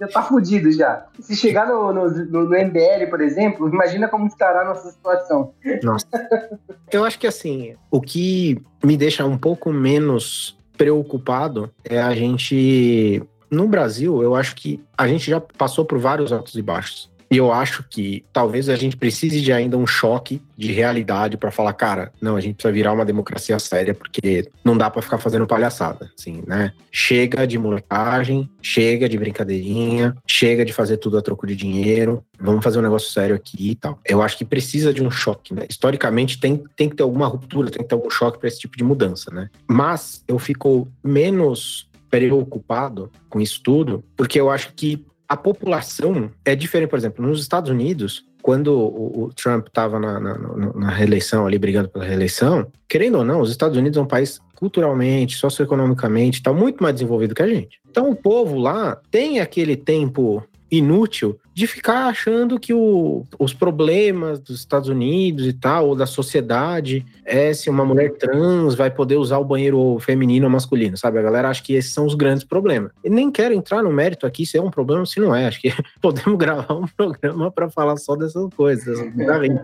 [0.00, 1.04] Já tá fudido já.
[1.20, 5.52] Se chegar no, no, no, no MBL, por exemplo, imagina como estará a nossa situação.
[5.82, 6.06] Nossa.
[6.90, 13.22] Eu acho que assim, o que me deixa um pouco menos preocupado é a gente.
[13.50, 17.10] No Brasil, eu acho que a gente já passou por vários altos e baixos.
[17.30, 21.52] E eu acho que talvez a gente precise de ainda um choque de realidade para
[21.52, 25.18] falar, cara, não, a gente precisa virar uma democracia séria, porque não dá para ficar
[25.18, 26.72] fazendo palhaçada, assim, né?
[26.90, 32.64] Chega de molecagem, chega de brincadeirinha, chega de fazer tudo a troco de dinheiro, vamos
[32.64, 34.00] fazer um negócio sério aqui e tal.
[34.04, 35.66] Eu acho que precisa de um choque, né?
[35.70, 38.76] Historicamente tem, tem que ter alguma ruptura, tem que ter algum choque para esse tipo
[38.76, 39.48] de mudança, né?
[39.68, 46.56] Mas eu fico menos preocupado com isso tudo, porque eu acho que a população é
[46.56, 50.36] diferente, por exemplo, nos Estados Unidos, quando o, o Trump estava na, na,
[50.74, 54.40] na- reeleição, ali brigando pela reeleição, querendo ou não, os Estados Unidos é um país
[54.56, 57.80] culturalmente, socioeconomicamente, está muito mais desenvolvido que a gente.
[57.88, 64.38] Então o povo lá tem aquele tempo inútil de ficar achando que o- os problemas
[64.38, 69.16] dos Estados Unidos e tal, ou da sociedade, é se uma mulher trans vai poder
[69.16, 71.18] usar o banheiro feminino ou masculino, sabe?
[71.18, 72.92] A galera acha que esses são os grandes problemas.
[73.04, 75.46] E nem quero entrar no mérito aqui se é um problema ou se não é.
[75.46, 75.68] Acho que
[76.00, 78.84] podemos gravar um programa para falar só dessas coisas.
[78.86, 79.60] dessas bizarrices.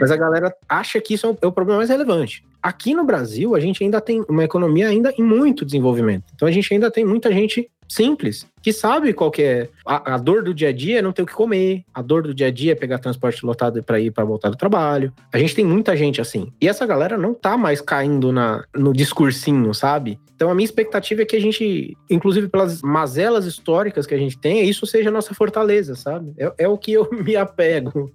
[0.00, 2.44] Mas a galera acha que isso é é o problema mais relevante.
[2.62, 6.24] Aqui no Brasil, a gente ainda tem uma economia ainda em muito desenvolvimento.
[6.34, 10.18] Então a gente ainda tem muita gente simples que sabe qual que é a, a
[10.18, 12.48] dor do dia a dia é não ter o que comer, a dor do dia
[12.48, 15.12] a dia é pegar transporte lotado para ir para voltar do trabalho.
[15.32, 16.52] A gente tem muita gente assim.
[16.60, 20.18] E essa galera não tá mais caindo na, no discursinho, sabe?
[20.34, 24.36] Então a minha expectativa é que a gente, inclusive pelas mazelas históricas que a gente
[24.36, 26.34] tem, isso seja a nossa fortaleza, sabe?
[26.36, 28.10] É, é o que eu me apego.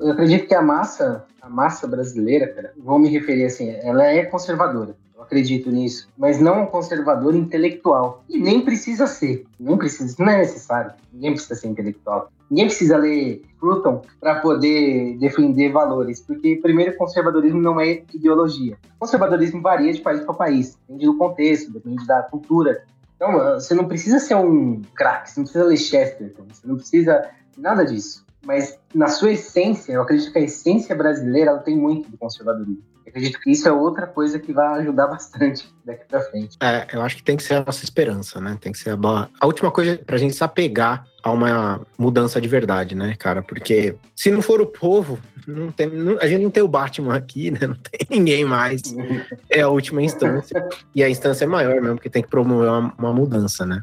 [0.00, 4.24] Eu acredito que a massa, a massa brasileira, cara, vou me referir assim, ela é
[4.24, 4.96] conservadora.
[5.22, 8.22] Acredito nisso, mas não um conservador intelectual.
[8.28, 9.44] E nem precisa ser.
[9.58, 10.92] Nem precisa, não é necessário.
[11.12, 12.30] Ninguém precisa ser intelectual.
[12.50, 18.76] Ninguém precisa ler Pluton para poder defender valores, porque primeiro conservadorismo não é ideologia.
[18.98, 22.84] Conservadorismo varia de país para país, depende do contexto, depende da cultura.
[23.16, 27.30] Então, você não precisa ser um craque, você não precisa ler Chesterton, você não precisa
[27.56, 28.24] nada disso.
[28.44, 32.82] Mas na sua essência, eu acredito que a essência brasileira ela tem muito do conservadorismo.
[33.06, 36.56] Eu acredito que isso é outra coisa que vai ajudar bastante daqui para frente.
[36.60, 38.56] É, eu acho que tem que ser a nossa esperança, né?
[38.60, 42.40] Tem que ser a, a última coisa para a gente se apegar a uma mudança
[42.40, 43.42] de verdade, né, cara?
[43.42, 47.14] Porque se não for o povo, não tem, não, a gente não tem o Batman
[47.14, 47.60] aqui, né?
[47.66, 48.82] Não tem ninguém mais.
[49.48, 50.68] É a última instância.
[50.94, 53.82] E a instância é maior mesmo, porque tem que promover uma, uma mudança, né?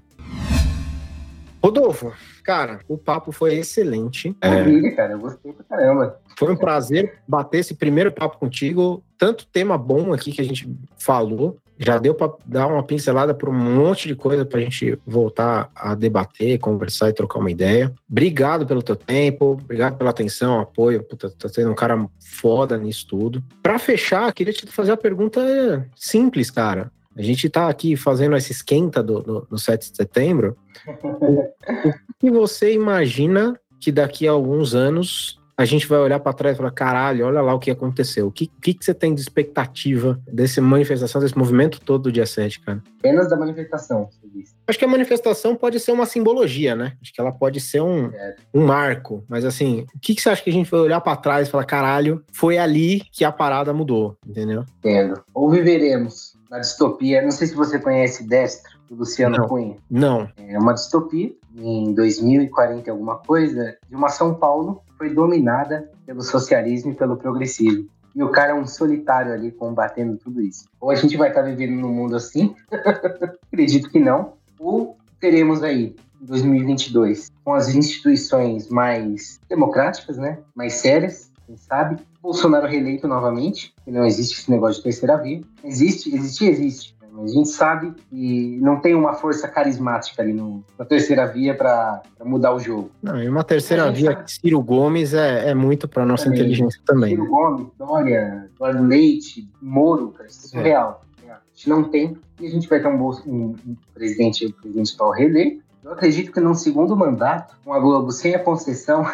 [1.62, 2.14] Rodolfo,
[2.50, 4.36] cara, o papo foi excelente.
[4.44, 4.92] Maravilha, é...
[4.92, 6.20] cara, eu gostei pra caramba.
[6.36, 9.04] Foi um prazer bater esse primeiro papo contigo.
[9.20, 11.58] Tanto tema bom aqui que a gente falou.
[11.78, 15.70] Já deu para dar uma pincelada por um monte de coisa para a gente voltar
[15.76, 17.94] a debater, conversar e trocar uma ideia.
[18.10, 21.04] Obrigado pelo teu tempo, obrigado pela atenção, apoio.
[21.04, 23.44] Puta, tá sendo um cara foda nisso tudo.
[23.62, 26.92] Para fechar, queria te fazer uma pergunta simples, cara.
[27.20, 30.56] A gente está aqui fazendo esse esquenta do, do, do 7 de setembro.
[30.88, 36.32] o, o que você imagina que daqui a alguns anos a gente vai olhar para
[36.32, 38.28] trás e falar: caralho, olha lá o que aconteceu.
[38.28, 42.26] O que, que, que você tem de expectativa dessa manifestação, desse movimento todo do dia
[42.26, 42.82] 7, cara?
[43.00, 44.56] Apenas da manifestação, você disse.
[44.66, 46.94] Acho que a manifestação pode ser uma simbologia, né?
[47.02, 48.36] Acho que ela pode ser um, é.
[48.54, 49.26] um marco.
[49.28, 51.52] Mas assim, o que, que você acha que a gente vai olhar para trás e
[51.52, 54.64] falar: caralho, foi ali que a parada mudou, entendeu?
[54.78, 55.22] Entendo.
[55.34, 57.22] Ou viveremos na distopia.
[57.22, 59.78] Não sei se você conhece Destro, do Luciano não, Cunha.
[59.90, 60.30] Não.
[60.38, 66.22] É uma distopia em 2040 alguma coisa, de uma São Paulo que foi dominada pelo
[66.22, 67.88] socialismo e pelo progressismo.
[68.16, 70.66] E o cara é um solitário ali combatendo tudo isso.
[70.82, 72.56] Ou a gente vai estar vivendo num mundo assim,
[73.52, 80.74] acredito que não, ou teremos aí, em 2022, com as instituições mais democráticas, né, mais
[80.74, 85.42] sérias, quem sabe, Bolsonaro reeleito novamente, que não existe esse negócio de terceira via.
[85.64, 87.00] Existe, existe, existe.
[87.02, 92.04] A gente sabe que não tem uma força carismática ali no, na terceira via para
[92.24, 92.92] mudar o jogo.
[93.02, 94.32] Não, e uma terceira via, sabe...
[94.32, 96.40] Ciro Gomes é, é muito para nossa também.
[96.40, 97.10] inteligência também.
[97.10, 101.02] Ciro Gomes, Dória, Eduardo Leite, Moro, cara, isso é surreal.
[101.26, 101.32] É.
[101.32, 104.96] A gente não tem, e a gente vai ter um, um, um presidente, o presidente
[104.96, 109.06] para reeleito, eu acredito que num segundo mandato, com a Globo sem a concessão.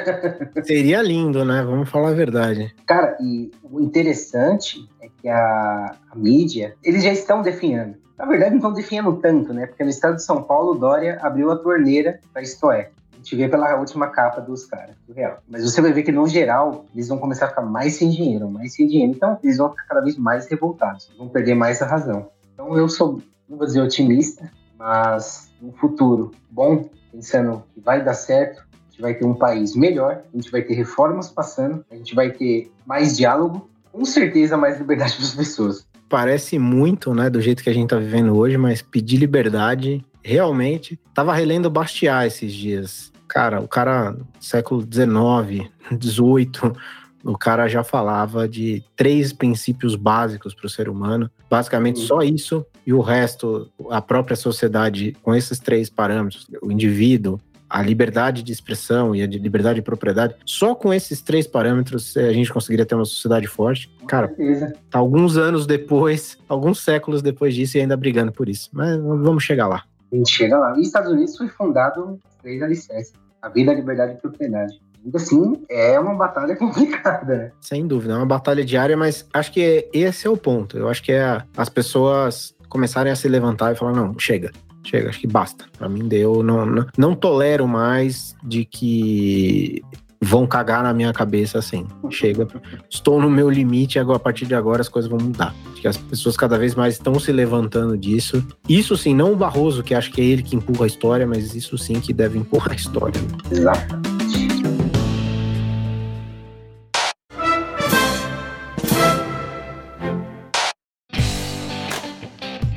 [0.64, 1.62] Seria lindo, né?
[1.62, 2.74] Vamos falar a verdade.
[2.86, 7.96] Cara, e o interessante é que a, a mídia, eles já estão definhando.
[8.16, 9.66] Na verdade, não estão definhando tanto, né?
[9.66, 12.90] Porque no estado de São Paulo, Dória abriu a torneira para isto é.
[13.12, 15.38] A gente vê pela última capa dos caras, do real.
[15.48, 18.48] Mas você vai ver que, no geral, eles vão começar a ficar mais sem dinheiro,
[18.48, 19.12] mais sem dinheiro.
[19.12, 22.28] Então, eles vão ficar cada vez mais revoltados, vão perder mais a razão.
[22.52, 24.48] Então, eu sou, não vou dizer otimista,
[24.84, 29.74] mas um futuro bom, pensando que vai dar certo, a gente vai ter um país
[29.74, 34.58] melhor, a gente vai ter reformas passando, a gente vai ter mais diálogo, com certeza
[34.58, 35.86] mais liberdade para as pessoas.
[36.06, 41.00] Parece muito, né, do jeito que a gente está vivendo hoje, mas pedir liberdade, realmente.
[41.14, 43.10] Tava relendo Bastiat esses dias.
[43.26, 46.74] Cara, o cara, século XIX, XVIII,
[47.24, 51.30] o cara já falava de três princípios básicos para o ser humano.
[51.48, 57.40] Basicamente, só isso e o resto, a própria sociedade, com esses três parâmetros, o indivíduo,
[57.68, 62.32] a liberdade de expressão e a liberdade de propriedade, só com esses três parâmetros a
[62.32, 63.90] gente conseguiria ter uma sociedade forte.
[64.06, 64.32] Cara,
[64.90, 68.70] tá alguns anos depois, alguns séculos depois disso e ainda brigando por isso.
[68.72, 69.82] Mas vamos chegar lá.
[70.12, 70.76] A gente chega lá.
[70.76, 74.80] E os Estados Unidos foi fundado três alicerces: a vida, a liberdade e a propriedade
[75.04, 77.52] ainda assim é uma batalha complicada, né?
[77.60, 80.78] Sem dúvida, é uma batalha diária, mas acho que esse é o ponto.
[80.78, 84.50] Eu acho que é as pessoas começarem a se levantar e falar: não, chega.
[84.82, 85.64] Chega, acho que basta.
[85.78, 86.42] Para mim deu.
[86.42, 89.82] Não, não, não tolero mais de que
[90.20, 91.86] vão cagar na minha cabeça assim.
[92.10, 92.48] Chega,
[92.90, 95.54] estou no meu limite, agora, a partir de agora as coisas vão mudar.
[95.72, 98.44] Acho que as pessoas cada vez mais estão se levantando disso.
[98.68, 101.54] Isso sim, não o Barroso, que acho que é ele que empurra a história, mas
[101.54, 103.20] isso sim que deve empurrar a história.
[103.50, 104.03] Exato.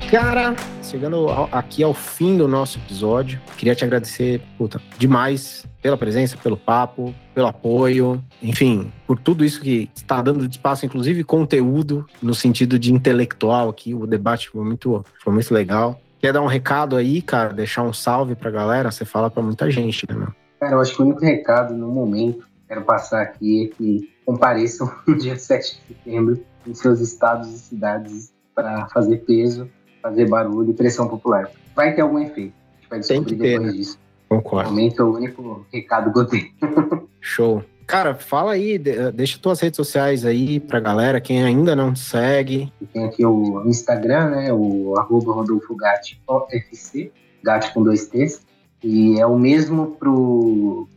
[0.09, 6.37] Cara, chegando aqui ao fim do nosso episódio, queria te agradecer puta, demais pela presença,
[6.37, 12.33] pelo papo, pelo apoio, enfim, por tudo isso que está dando espaço, inclusive conteúdo no
[12.33, 13.93] sentido de intelectual aqui.
[13.93, 15.99] O debate foi muito, foi muito legal.
[16.21, 17.51] Quer dar um recado aí, cara?
[17.51, 18.89] Deixar um salve pra galera?
[18.89, 20.29] Você fala pra muita gente, né, meu?
[20.57, 24.89] Cara, eu acho que o único recado no momento quero passar aqui é que compareçam
[25.05, 29.69] no dia 7 de setembro em seus estados e cidades para fazer peso
[30.01, 31.49] fazer barulho e pressão popular.
[31.75, 32.53] Vai ter algum efeito.
[32.53, 33.77] A gente vai descobrir ter, depois né?
[33.77, 33.99] disso.
[34.29, 34.69] Concordo.
[34.69, 36.51] Momento é o único recado que eu tenho.
[37.21, 37.63] Show.
[37.85, 42.71] Cara, fala aí, deixa tuas redes sociais aí pra galera, quem ainda não te segue.
[42.91, 44.51] Tem aqui o Instagram, né?
[44.51, 48.45] O arroba Rodolfo Gatti OFC, Gatti com dois T's.
[48.83, 49.97] E é o mesmo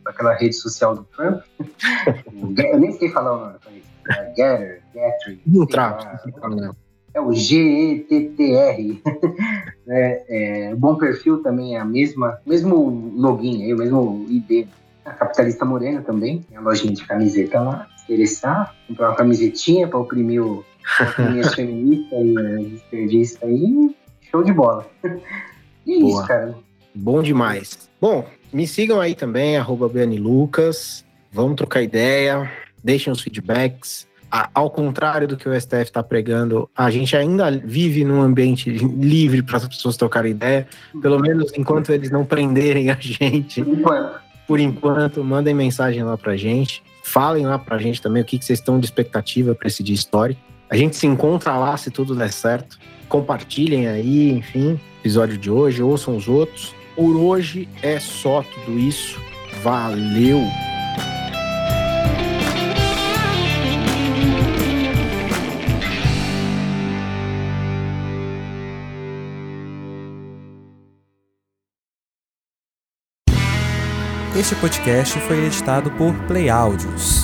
[0.03, 1.41] para aquela rede social do Trump.
[2.57, 3.83] Eu nem sei falar o nome.
[4.09, 5.39] É Getter, Getter.
[5.47, 6.75] Não trava, não
[7.13, 9.01] é o GETTR.
[9.87, 14.67] é, é, Bom Perfil também é a mesma, mesmo login aí, o mesmo ID.
[15.03, 17.87] A Capitalista Morena também, tem a lojinha de camiseta lá.
[17.97, 20.63] Se interessar, comprar uma camisetinha para oprimir, o,
[21.01, 23.95] oprimir as feministas e as esquerdistas aí,
[24.29, 24.87] show de bola.
[25.83, 26.11] E é Boa.
[26.11, 26.55] isso, cara.
[26.93, 27.89] Bom demais.
[27.99, 29.89] Bom, me sigam aí também, arroba
[30.19, 31.03] Lucas.
[31.31, 32.51] Vamos trocar ideia,
[32.83, 38.05] deixem os feedbacks ao contrário do que o STF está pregando, a gente ainda vive
[38.05, 40.67] num ambiente livre para as pessoas trocarem ideia,
[41.01, 43.61] pelo menos enquanto eles não prenderem a gente.
[43.61, 44.21] Por enquanto.
[44.47, 46.83] Por enquanto, mandem mensagem lá para a gente.
[47.03, 49.83] Falem lá para a gente também o que, que vocês estão de expectativa para esse
[49.83, 50.41] dia histórico.
[50.69, 52.79] A gente se encontra lá se tudo der certo.
[53.09, 56.73] Compartilhem aí, enfim, episódio de hoje, ouçam os outros.
[56.95, 59.19] Por hoje é só tudo isso.
[59.61, 60.70] Valeu!
[74.41, 77.21] Este podcast foi editado por Play Áudios.